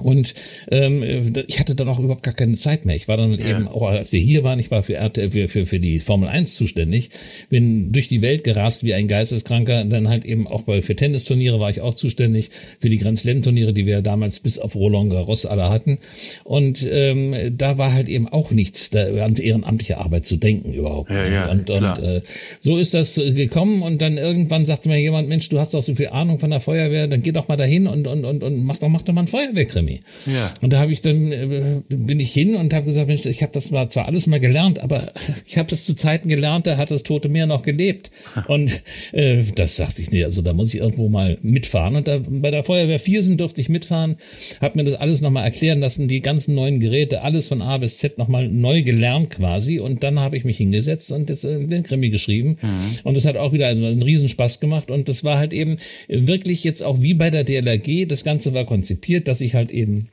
Und 0.00 0.34
ähm, 0.70 1.34
ich 1.46 1.58
hatte 1.58 1.74
dann 1.74 1.88
auch 1.88 1.98
überhaupt 1.98 2.22
gar 2.22 2.34
keine 2.34 2.56
Zeit 2.56 2.84
mehr. 2.84 2.94
Ich 2.94 3.08
war 3.08 3.16
dann 3.16 3.32
ja. 3.32 3.48
eben, 3.48 3.68
auch 3.68 3.88
als 3.88 4.12
wir 4.12 4.20
hier 4.20 4.44
waren, 4.44 4.58
ich 4.58 4.70
war 4.70 4.82
für, 4.82 4.94
RTL, 4.94 5.30
für, 5.30 5.48
für, 5.48 5.66
für 5.66 5.80
die 5.80 5.98
Formel 5.98 6.28
1 6.28 6.54
zuständig, 6.54 7.10
bin 7.48 7.90
durch 7.92 8.08
die 8.08 8.22
Welt 8.22 8.44
gerast 8.44 8.84
wie 8.84 8.94
ein 8.94 9.08
Geisteskranker. 9.08 9.84
Dann 9.84 10.08
halt 10.08 10.24
eben 10.24 10.46
auch 10.46 10.62
bei, 10.62 10.82
für 10.82 10.94
Tennisturniere 10.94 11.58
war 11.58 11.70
ich 11.70 11.80
auch 11.80 11.94
zuständig, 11.94 12.50
für 12.80 12.88
die 12.88 12.98
Grand 12.98 13.18
Slam-Turniere, 13.18 13.72
die 13.72 13.86
wir 13.86 14.02
damals 14.02 14.40
bis 14.40 14.58
auf 14.58 14.74
Roland 14.74 15.10
Garros 15.10 15.46
alle 15.46 15.68
hatten. 15.68 15.98
Und 16.44 16.86
ähm, 16.88 17.56
da 17.56 17.78
war 17.78 17.92
halt 17.92 18.08
eben 18.08 18.28
auch 18.28 18.50
nichts 18.50 18.90
da 18.90 19.06
an 19.24 19.36
ehrenamtliche 19.36 19.98
Arbeit 19.98 20.26
zu 20.26 20.36
denken 20.36 20.72
überhaupt. 20.72 21.10
Ja, 21.10 21.28
ja, 21.28 21.50
und 21.50 21.70
und 21.70 21.84
äh, 21.84 22.22
so 22.60 22.76
ist 22.76 22.94
das 22.94 23.14
gekommen 23.16 23.82
und 23.82 24.00
dann 24.00 24.18
irgendwann 24.18 24.66
sagte 24.66 24.88
mir 24.88 24.98
jemand, 24.98 25.28
Mensch, 25.28 25.48
du 25.48 25.58
hast 25.58 25.74
doch 25.74 25.82
so 25.82 25.94
viel 25.94 26.08
Ahnung 26.08 26.38
von 26.38 26.50
der 26.50 26.60
Feuerwehr, 26.60 27.08
dann 27.08 27.22
geh 27.22 27.32
doch 27.32 27.48
mal 27.48 27.56
dahin 27.56 27.86
und, 27.86 28.06
und, 28.06 28.24
und, 28.24 28.42
und 28.42 28.62
mach 28.62 28.78
doch, 28.78 28.88
mach 28.88 29.02
doch 29.02 29.12
mal 29.12 29.22
ein 29.22 29.28
Feuerwehrkrimi. 29.28 29.77
Academy. 29.78 30.00
Ja. 30.26 30.54
Und 30.60 30.72
da 30.72 30.80
habe 30.80 30.92
ich 30.92 31.02
dann 31.02 31.32
äh, 31.32 31.82
bin 31.88 32.20
ich 32.20 32.32
hin 32.32 32.54
und 32.56 32.72
habe 32.74 32.86
gesagt, 32.86 33.08
Mensch, 33.08 33.26
ich 33.26 33.42
habe 33.42 33.52
das 33.52 33.70
mal 33.70 33.88
zwar 33.90 34.06
alles 34.06 34.26
mal 34.26 34.40
gelernt, 34.40 34.78
aber 34.78 35.12
ich 35.46 35.58
habe 35.58 35.68
das 35.68 35.84
zu 35.84 35.94
Zeiten 35.94 36.28
gelernt, 36.28 36.66
da 36.66 36.76
hat 36.76 36.90
das 36.90 37.02
Tote 37.02 37.28
Meer 37.28 37.46
noch 37.46 37.62
gelebt. 37.62 38.10
Und 38.48 38.82
äh, 39.12 39.42
das 39.54 39.76
sagte 39.76 40.02
ich, 40.02 40.10
nee, 40.10 40.24
also 40.24 40.42
da 40.42 40.52
muss 40.52 40.74
ich 40.74 40.80
irgendwo 40.80 41.08
mal 41.08 41.38
mitfahren. 41.42 41.96
Und 41.96 42.08
da 42.08 42.20
bei 42.26 42.50
der 42.50 42.64
Feuerwehr 42.64 42.98
Viersen 42.98 43.36
durfte 43.36 43.60
ich 43.60 43.68
mitfahren, 43.68 44.16
habe 44.60 44.78
mir 44.78 44.84
das 44.84 44.94
alles 44.94 45.20
nochmal 45.20 45.44
erklären 45.44 45.80
lassen, 45.80 46.08
die 46.08 46.20
ganzen 46.20 46.54
neuen 46.54 46.80
Geräte, 46.80 47.22
alles 47.22 47.48
von 47.48 47.62
A 47.62 47.78
bis 47.78 47.98
Z 47.98 48.18
nochmal 48.18 48.48
neu 48.48 48.82
gelernt 48.82 49.30
quasi. 49.30 49.78
Und 49.78 50.02
dann 50.02 50.18
habe 50.18 50.36
ich 50.36 50.44
mich 50.44 50.58
hingesetzt 50.58 51.12
und 51.12 51.30
das, 51.30 51.44
äh, 51.44 51.64
den 51.66 51.82
Krimi 51.82 52.10
geschrieben. 52.10 52.58
Mhm. 52.60 52.78
Und 53.04 53.16
es 53.16 53.24
hat 53.24 53.36
auch 53.36 53.52
wieder 53.52 53.68
einen, 53.68 53.84
einen 53.84 54.02
Riesenspaß 54.02 54.60
gemacht. 54.60 54.90
Und 54.90 55.08
das 55.08 55.24
war 55.24 55.38
halt 55.38 55.52
eben 55.52 55.78
wirklich 56.08 56.64
jetzt 56.64 56.82
auch 56.82 57.00
wie 57.00 57.14
bei 57.14 57.30
der 57.30 57.44
DLRG, 57.44 58.06
das 58.06 58.24
Ganze 58.24 58.54
war 58.54 58.64
konzipiert, 58.64 59.28
dass 59.28 59.40
ich 59.40 59.54
halt 59.54 59.67
eben 59.70 60.08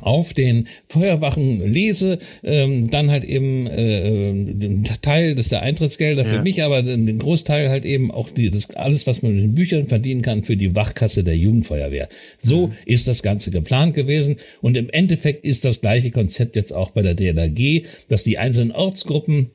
auf 0.00 0.34
den 0.34 0.66
Feuerwachen 0.88 1.72
lese, 1.72 2.18
ähm, 2.42 2.90
dann 2.90 3.10
halt 3.10 3.24
eben 3.24 3.66
äh, 3.66 4.82
Teil 5.02 5.34
des 5.34 5.48
der 5.48 5.62
Eintrittsgelder 5.62 6.24
für 6.24 6.36
ja. 6.36 6.42
mich, 6.42 6.62
aber 6.62 6.82
den 6.82 7.18
Großteil 7.18 7.68
halt 7.68 7.84
eben 7.84 8.10
auch 8.10 8.30
die, 8.30 8.50
das 8.50 8.70
alles, 8.70 9.06
was 9.06 9.22
man 9.22 9.34
mit 9.34 9.42
den 9.42 9.54
Büchern 9.54 9.86
verdienen 9.86 10.22
kann, 10.22 10.42
für 10.42 10.56
die 10.56 10.74
Wachkasse 10.74 11.24
der 11.24 11.36
Jugendfeuerwehr. 11.36 12.08
So 12.40 12.68
mhm. 12.68 12.72
ist 12.86 13.08
das 13.08 13.22
Ganze 13.22 13.50
geplant 13.50 13.94
gewesen 13.94 14.36
und 14.60 14.76
im 14.76 14.90
Endeffekt 14.90 15.44
ist 15.44 15.64
das 15.64 15.80
gleiche 15.80 16.10
Konzept 16.10 16.56
jetzt 16.56 16.72
auch 16.72 16.90
bei 16.90 17.02
der 17.02 17.14
DLRG, 17.14 17.84
dass 18.08 18.24
die 18.24 18.38
einzelnen 18.38 18.72
Ortsgruppen 18.72 19.50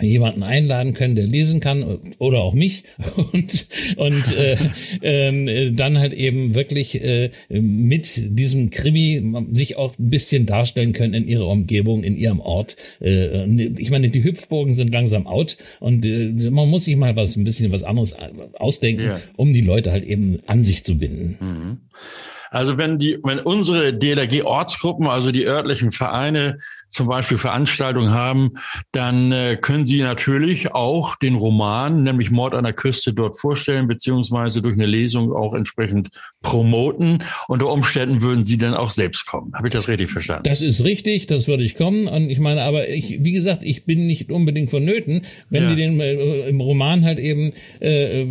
jemanden 0.00 0.42
einladen 0.42 0.92
können, 0.94 1.14
der 1.14 1.26
lesen 1.26 1.60
kann 1.60 2.14
oder 2.18 2.40
auch 2.40 2.52
mich 2.52 2.84
und 3.32 3.68
und 3.96 4.36
äh, 4.36 4.56
äh, 5.00 5.70
dann 5.72 5.98
halt 5.98 6.12
eben 6.12 6.54
wirklich 6.54 7.00
äh, 7.00 7.30
mit 7.48 8.38
diesem 8.38 8.70
Krimi 8.70 9.22
sich 9.52 9.76
auch 9.76 9.98
ein 9.98 10.10
bisschen 10.10 10.46
darstellen 10.46 10.92
können 10.92 11.14
in 11.14 11.28
ihrer 11.28 11.46
Umgebung, 11.46 12.02
in 12.02 12.16
ihrem 12.16 12.40
Ort. 12.40 12.76
Äh, 13.00 13.44
ich 13.78 13.90
meine, 13.90 14.10
die 14.10 14.24
Hüpfburgen 14.24 14.74
sind 14.74 14.92
langsam 14.92 15.26
out 15.26 15.56
und 15.80 16.04
äh, 16.04 16.50
man 16.50 16.68
muss 16.68 16.84
sich 16.84 16.96
mal 16.96 17.14
was 17.14 17.36
ein 17.36 17.44
bisschen 17.44 17.70
was 17.70 17.84
anderes 17.84 18.16
ausdenken, 18.54 19.04
ja. 19.04 19.20
um 19.36 19.52
die 19.52 19.60
Leute 19.60 19.92
halt 19.92 20.04
eben 20.04 20.40
an 20.46 20.62
sich 20.62 20.84
zu 20.84 20.98
binden. 20.98 21.36
Mhm. 21.40 21.78
Also 22.54 22.78
wenn 22.78 22.98
die, 22.98 23.18
wenn 23.24 23.40
unsere 23.40 23.92
DLRG-Ortsgruppen, 23.92 25.08
also 25.08 25.32
die 25.32 25.44
örtlichen 25.44 25.90
Vereine, 25.90 26.58
zum 26.94 27.08
Beispiel 27.08 27.38
Veranstaltungen 27.38 28.12
haben, 28.12 28.52
dann 28.92 29.32
äh, 29.32 29.58
können 29.60 29.84
Sie 29.84 30.00
natürlich 30.00 30.74
auch 30.74 31.16
den 31.16 31.34
Roman, 31.34 32.04
nämlich 32.04 32.30
Mord 32.30 32.54
an 32.54 32.62
der 32.62 32.72
Küste, 32.72 33.12
dort 33.12 33.38
vorstellen, 33.38 33.88
beziehungsweise 33.88 34.62
durch 34.62 34.74
eine 34.74 34.86
Lesung 34.86 35.32
auch 35.32 35.54
entsprechend 35.54 36.10
promoten. 36.40 37.24
Unter 37.48 37.70
Umständen 37.70 38.22
würden 38.22 38.44
Sie 38.44 38.58
dann 38.58 38.74
auch 38.74 38.90
selbst 38.90 39.26
kommen. 39.26 39.52
Habe 39.54 39.68
ich 39.68 39.74
das 39.74 39.88
richtig 39.88 40.08
verstanden? 40.08 40.44
Das 40.44 40.62
ist 40.62 40.84
richtig, 40.84 41.26
das 41.26 41.48
würde 41.48 41.64
ich 41.64 41.74
kommen. 41.74 42.06
Und 42.06 42.30
ich 42.30 42.38
meine, 42.38 42.62
aber 42.62 42.88
ich, 42.88 43.24
wie 43.24 43.32
gesagt, 43.32 43.64
ich 43.64 43.84
bin 43.84 44.06
nicht 44.06 44.30
unbedingt 44.30 44.70
vonnöten, 44.70 45.22
wenn 45.50 45.64
ja. 45.64 45.70
die 45.70 45.76
den 45.76 46.00
äh, 46.00 46.48
im 46.48 46.60
Roman 46.60 47.04
halt 47.04 47.18
eben 47.18 47.52
äh, 47.80 48.24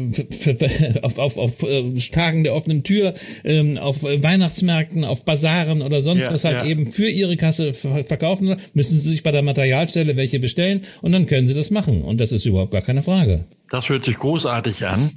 auf, 1.01 1.17
auf, 1.17 1.37
auf 1.37 1.63
äh, 1.63 1.97
Tagen 2.13 2.45
der 2.45 2.55
offenen 2.55 2.83
Tür, 2.83 3.13
äh, 3.43 3.77
auf 3.77 4.03
Weihnachtsmärkten, 4.03 5.03
auf 5.03 5.25
Basaren 5.25 5.81
oder 5.81 6.01
sonst 6.01 6.21
ja, 6.21 6.31
was 6.31 6.45
halt 6.45 6.59
ja. 6.59 6.65
eben 6.65 6.87
für 6.87 7.09
ihre 7.09 7.35
Kasse 7.35 7.73
verkaufen 7.73 8.52
müssen 8.73 8.99
Sie 8.99 9.09
sich 9.09 9.23
bei 9.23 9.31
der 9.31 9.41
Materialstelle 9.41 10.15
welche 10.15 10.39
bestellen 10.39 10.81
und 11.01 11.11
dann 11.11 11.25
können 11.27 11.47
Sie 11.47 11.53
das 11.53 11.71
machen. 11.71 12.03
Und 12.03 12.19
das 12.19 12.31
ist 12.31 12.45
überhaupt 12.45 12.71
gar 12.71 12.81
keine 12.81 13.03
Frage. 13.03 13.45
Das 13.69 13.89
hört 13.89 14.03
sich 14.03 14.17
großartig 14.17 14.85
an. 14.85 15.11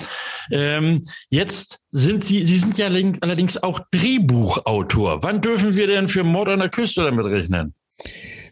Ähm, 0.50 1.02
jetzt 1.30 1.80
sind 1.90 2.24
Sie, 2.24 2.44
Sie 2.44 2.58
sind 2.58 2.78
ja 2.78 2.86
allerdings 2.86 3.62
auch 3.62 3.80
Drehbuchautor. 3.90 5.22
Wann 5.22 5.40
dürfen 5.40 5.76
wir 5.76 5.86
denn 5.86 6.08
für 6.08 6.24
Mord 6.24 6.48
an 6.48 6.60
der 6.60 6.70
Küste 6.70 7.04
damit 7.04 7.26
rechnen? 7.26 7.74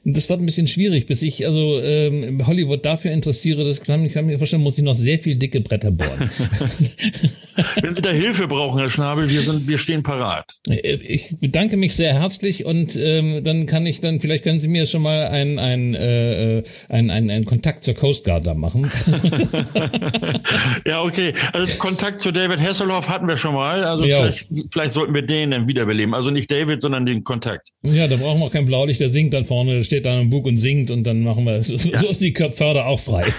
Das 0.04 0.28
wird 0.28 0.40
ein 0.40 0.46
bisschen 0.46 0.68
schwierig, 0.68 1.06
bis 1.06 1.22
ich 1.22 1.46
also 1.46 1.80
ähm, 1.80 2.46
Hollywood 2.46 2.84
dafür 2.84 3.12
interessiere, 3.12 3.64
das 3.64 3.80
kann, 3.80 4.04
ich 4.04 4.12
kann 4.12 4.26
mir 4.26 4.36
vorstellen, 4.36 4.62
muss 4.62 4.76
ich 4.76 4.84
noch 4.84 4.94
sehr 4.94 5.18
viel 5.18 5.36
dicke 5.36 5.60
Bretter 5.60 5.90
bohren. 5.90 6.30
Wenn 7.80 7.94
Sie 7.94 8.02
da 8.02 8.10
Hilfe 8.10 8.48
brauchen, 8.48 8.78
Herr 8.80 8.90
Schnabel, 8.90 9.30
wir 9.30 9.42
sind, 9.42 9.68
wir 9.68 9.78
stehen 9.78 10.02
parat. 10.02 10.56
Äh, 10.68 10.94
ich 10.94 11.36
bedanke 11.40 11.76
mich 11.76 11.94
sehr 11.94 12.12
herzlich 12.12 12.64
und 12.64 12.96
ähm, 12.96 13.44
dann 13.44 13.66
kann 13.66 13.86
ich 13.86 14.00
dann, 14.00 14.20
vielleicht 14.20 14.44
können 14.44 14.60
Sie 14.60 14.68
mir 14.68 14.86
schon 14.86 15.02
mal 15.02 15.26
einen 15.26 15.58
ein, 15.58 15.94
äh, 15.94 16.62
ein, 16.88 17.10
ein, 17.10 17.30
ein 17.30 17.44
Kontakt 17.44 17.84
zur 17.84 17.94
Coast 17.94 18.24
Guard 18.24 18.46
da 18.46 18.54
machen. 18.54 18.90
ja, 20.84 21.02
okay. 21.02 21.32
Also 21.52 21.78
Kontakt 21.78 22.20
zu 22.20 22.32
David 22.32 22.60
Hasselhoff 22.60 23.08
hatten 23.08 23.26
wir 23.26 23.36
schon 23.36 23.54
mal. 23.54 23.84
Also 23.84 24.04
ja. 24.04 24.18
vielleicht, 24.18 24.48
vielleicht 24.70 24.92
sollten 24.92 25.14
wir 25.14 25.22
den 25.22 25.52
dann 25.52 25.68
wiederbeleben. 25.68 26.14
Also 26.14 26.30
nicht 26.30 26.50
David, 26.50 26.82
sondern 26.82 27.06
den 27.06 27.24
Kontakt. 27.24 27.68
Ja, 27.82 28.06
da 28.08 28.16
brauchen 28.16 28.40
wir 28.40 28.46
auch 28.46 28.52
kein 28.52 28.66
Blaulicht, 28.66 29.00
der 29.00 29.10
singt 29.10 29.32
dann 29.32 29.44
vorne 29.44 29.84
steht 29.94 30.07
da 30.07 30.18
im 30.18 30.28
Bug 30.28 30.46
und 30.46 30.57
singt 30.57 30.90
und 30.90 31.04
dann 31.04 31.22
machen 31.22 31.44
wir, 31.44 31.62
so, 31.62 31.74
ja. 31.74 31.98
so 31.98 32.09
ist 32.09 32.20
die 32.20 32.35
Förder 32.35 32.87
auch 32.87 32.98
frei. 32.98 33.33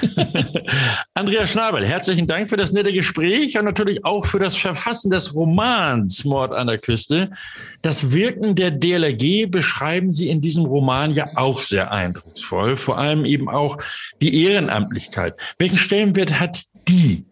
Andreas 1.13 1.51
Schnabel, 1.51 1.85
herzlichen 1.85 2.27
Dank 2.27 2.49
für 2.49 2.55
das 2.55 2.71
nette 2.71 2.93
Gespräch 2.93 3.57
und 3.57 3.65
natürlich 3.65 4.05
auch 4.05 4.25
für 4.25 4.39
das 4.39 4.55
Verfassen 4.55 5.09
des 5.09 5.35
Romans 5.35 6.23
Mord 6.23 6.53
an 6.53 6.67
der 6.67 6.77
Küste. 6.77 7.29
Das 7.81 8.13
Wirken 8.13 8.55
der 8.55 8.71
DLRG 8.71 9.51
beschreiben 9.51 10.11
Sie 10.11 10.29
in 10.29 10.39
diesem 10.39 10.63
Roman 10.63 11.11
ja 11.11 11.27
auch 11.35 11.61
sehr 11.61 11.91
eindrucksvoll, 11.91 12.77
vor 12.77 12.97
allem 12.97 13.25
eben 13.25 13.49
auch 13.49 13.77
die 14.21 14.45
Ehrenamtlichkeit. 14.45 15.37
Welchen 15.57 15.77
Stellenwert 15.77 16.39
hat 16.39 16.63
die 16.87 17.25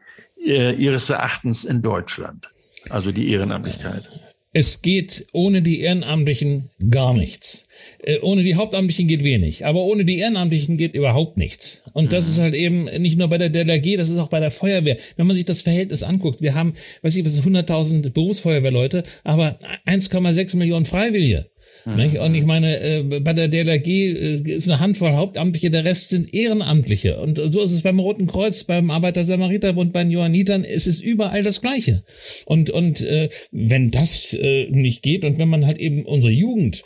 äh, 0.46 0.74
Ihres 0.74 1.10
Erachtens 1.10 1.64
in 1.64 1.82
Deutschland? 1.82 2.50
Also 2.90 3.14
die 3.14 3.32
Ehrenamtlichkeit. 3.32 4.10
Es 4.56 4.84
geht 4.84 5.26
ohne 5.34 5.64
die 5.64 5.82
Ehrenamtlichen 5.82 6.70
gar 6.92 7.16
nichts. 7.16 7.66
Äh, 8.04 8.20
ohne 8.20 8.44
die 8.44 8.54
Hauptamtlichen 8.54 9.08
geht 9.08 9.24
wenig, 9.24 9.66
aber 9.66 9.84
ohne 9.84 10.06
die 10.06 10.20
Ehrenamtlichen 10.20 10.78
geht 10.78 10.94
überhaupt 10.94 11.38
nichts. 11.38 11.82
Und 11.94 12.14
das 12.14 12.30
ist 12.30 12.38
halt 12.38 12.54
eben 12.54 12.86
nicht 13.02 13.18
nur 13.18 13.30
bei 13.30 13.40
der 13.40 13.50
DLRG, 13.50 13.98
das 13.98 14.10
ist 14.10 14.20
auch 14.20 14.28
bei 14.28 14.40
der 14.40 14.52
Feuerwehr. 14.52 14.98
Wenn 15.16 15.26
man 15.26 15.36
sich 15.36 15.46
das 15.46 15.62
Verhältnis 15.62 16.04
anguckt, 16.04 16.42
wir 16.42 16.54
haben, 16.54 16.76
weiß 17.02 17.16
ich, 17.16 17.26
was 17.26 17.34
ist 17.34 17.44
100.000 17.44 18.12
Berufsfeuerwehrleute, 18.12 19.04
aber 19.24 19.60
1,6 19.88 20.56
Millionen 20.56 20.86
Freiwillige. 20.86 21.50
Mhm. 21.86 22.18
Und 22.18 22.36
ich 22.36 22.46
meine, 22.46 22.80
äh, 22.80 23.20
bei 23.20 23.34
der 23.34 23.48
DLRG 23.48 23.88
äh, 23.88 24.56
ist 24.56 24.70
eine 24.70 24.80
Handvoll 24.80 25.14
Hauptamtliche, 25.14 25.70
der 25.70 25.86
Rest 25.86 26.12
sind 26.12 26.34
Ehrenamtliche. 26.34 27.20
Und 27.20 27.40
so 27.52 27.62
ist 27.62 27.72
es 27.72 27.82
beim 27.82 28.00
Roten 28.00 28.28
Kreuz, 28.28 28.64
beim 28.64 28.90
Arbeiter-Samariterbund, 28.90 29.92
bei 29.94 30.04
den 30.04 30.12
Johannitern, 30.12 30.64
es 30.64 30.88
ist 30.88 31.02
überall 31.02 31.44
das 31.44 31.62
Gleiche. 31.62 32.04
Und, 32.46 32.70
und 32.70 33.02
äh, 33.02 33.30
wenn 33.52 33.92
das 33.92 34.34
äh, 34.34 34.70
nicht 34.70 35.02
geht 35.04 35.26
und 35.26 35.38
wenn 35.38 35.50
man 35.50 35.66
halt 35.66 35.78
eben 35.78 36.06
unsere 36.06 36.32
Jugend 36.32 36.84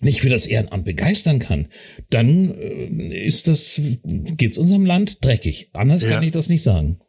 nicht 0.00 0.20
für 0.20 0.30
das 0.30 0.46
Ehrenamt 0.46 0.84
begeistern 0.84 1.38
kann, 1.38 1.68
dann 2.10 2.54
äh, 2.58 3.24
ist 3.24 3.48
das, 3.48 3.80
geht's 4.02 4.58
unserem 4.58 4.86
Land 4.86 5.18
dreckig. 5.24 5.70
Anders 5.72 6.02
ja. 6.02 6.10
kann 6.10 6.22
ich 6.22 6.32
das 6.32 6.48
nicht 6.48 6.62
sagen. 6.62 7.00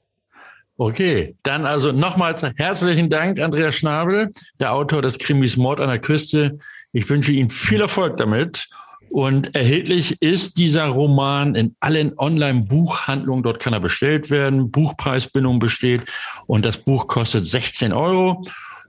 Okay, 0.78 1.36
dann 1.44 1.66
also 1.66 1.92
nochmals 1.92 2.44
herzlichen 2.58 3.10
Dank, 3.10 3.40
Andreas 3.40 3.76
Schnabel, 3.76 4.32
der 4.60 4.74
Autor 4.74 5.04
des 5.04 5.20
Krimis 5.20 5.56
Mord 5.56 5.80
an 5.80 5.90
der 5.90 6.00
Küste. 6.00 6.58
Ich 6.94 7.10
wünsche 7.10 7.32
Ihnen 7.32 7.50
viel 7.50 7.82
Erfolg 7.82 8.18
damit. 8.18 8.70
Und 9.10 9.56
erhältlich 9.56 10.22
ist 10.22 10.58
dieser 10.58 10.86
Roman 10.86 11.54
in 11.54 11.76
allen 11.80 12.18
Online-Buchhandlungen. 12.18 13.44
Dort 13.44 13.60
kann 13.60 13.74
er 13.74 13.80
bestellt 13.80 14.30
werden. 14.30 14.72
Buchpreisbindung 14.72 15.60
besteht. 15.60 16.02
Und 16.48 16.66
das 16.66 16.78
Buch 16.78 17.08
kostet 17.08 17.46
16 17.46 17.94
Euro 17.94 18.42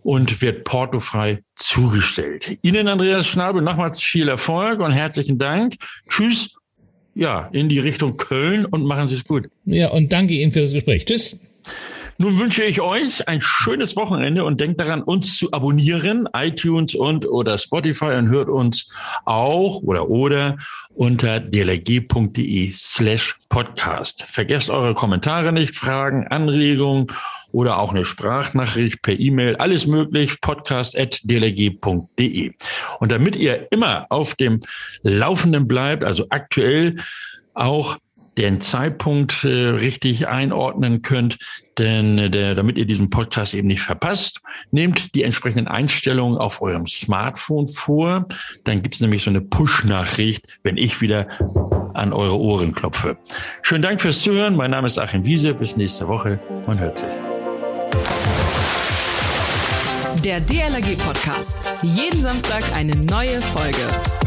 und 0.03 0.41
wird 0.41 0.65
portofrei 0.65 1.43
zugestellt. 1.57 2.59
Ihnen, 2.63 2.89
Andreas 2.89 3.27
Schnabel, 3.27 3.63
nochmals 3.63 4.01
viel 4.01 4.29
Erfolg 4.29 4.81
und 4.81 4.93
herzlichen 4.93 5.39
Dank. 5.39 5.75
Tschüss. 6.09 6.55
Ja, 7.15 7.49
in 7.53 7.69
die 7.69 7.79
Richtung 7.79 8.17
Köln 8.17 8.67
und 8.67 8.85
machen 8.85 9.07
Sie 9.07 9.15
es 9.15 9.25
gut. 9.25 9.49
Ja, 9.65 9.89
und 9.91 10.13
danke 10.13 10.35
Ihnen 10.35 10.53
für 10.53 10.63
das 10.63 10.73
Gespräch. 10.73 11.05
Tschüss. 11.05 11.39
Nun 12.17 12.39
wünsche 12.39 12.63
ich 12.63 12.81
euch 12.81 13.27
ein 13.29 13.41
schönes 13.41 13.97
Wochenende 13.97 14.45
und 14.45 14.61
denkt 14.61 14.81
daran, 14.81 15.03
uns 15.03 15.37
zu 15.37 15.53
abonnieren, 15.53 16.29
iTunes 16.33 16.95
und 16.95 17.27
oder 17.27 17.59
Spotify 17.59 18.15
und 18.17 18.29
hört 18.29 18.49
uns 18.49 18.89
auch 19.25 19.83
oder 19.83 20.09
oder 20.09 20.57
unter 20.95 21.41
dlg.de 21.41 22.71
slash 22.73 23.37
podcast. 23.49 24.23
Vergesst 24.29 24.71
eure 24.71 24.95
Kommentare 24.95 25.53
nicht, 25.53 25.75
Fragen, 25.75 26.29
Anregungen 26.29 27.09
oder 27.51 27.81
auch 27.81 27.91
eine 27.91 28.05
Sprachnachricht 28.05 29.03
per 29.03 29.19
E-Mail, 29.19 29.57
alles 29.57 29.87
möglich, 29.87 30.41
podcast.dlg.de. 30.41 32.53
Und 33.01 33.13
damit 33.13 33.37
ihr 33.37 33.73
immer 33.73 34.07
auf 34.11 34.37
dem 34.37 34.61
Laufenden 35.03 35.67
bleibt, 35.67 36.05
also 36.05 36.27
aktuell 36.31 37.01
auch 37.55 37.99
den 38.39 38.61
Zeitpunkt 38.61 39.45
äh, 39.45 39.69
richtig 39.69 40.29
einordnen 40.29 41.03
könnt, 41.03 41.39
denn 41.79 42.19
äh, 42.19 42.31
der, 42.31 42.55
damit 42.55 42.79
ihr 42.79 42.87
diesen 42.87 43.11
Podcast 43.11 43.55
eben 43.55 43.69
nicht 43.69 43.81
verpasst, 43.81 44.41
nehmt 44.71 45.15
die 45.15 45.23
entsprechenden 45.23 45.69
Einstellungen 45.69 46.39
auf 46.39 46.63
eurem 46.63 46.87
Smartphone 46.87 47.69
vor. 47.69 48.27
Dann 48.65 48.83
gibt 48.83 48.95
es 48.95 49.01
nämlich 49.01 49.23
so 49.23 49.31
eine 49.31 49.41
Push-Nachricht, 49.41 50.47
wenn 50.63 50.77
ich 50.77 51.01
wieder 51.01 51.29
an 51.95 52.13
eure 52.13 52.39
Ohren 52.39 52.73
klopfe. 52.73 53.17
Schönen 53.63 53.83
Dank 53.83 54.01
fürs 54.01 54.21
Zuhören. 54.21 54.57
Mein 54.57 54.73
Name 54.73 54.87
ist 54.87 54.99
Achim 54.99 55.25
Wiese. 55.25 55.55
Bis 55.55 55.77
nächste 55.77 56.09
Woche. 56.09 56.41
Man 56.67 56.79
hört 56.79 56.99
sich. 56.99 57.09
Der 60.25 60.41
DLRG 60.41 60.97
Podcast. 60.99 61.71
Jeden 61.83 62.23
Samstag 62.23 62.63
eine 62.75 62.97
neue 62.97 63.41
Folge. 63.43 64.24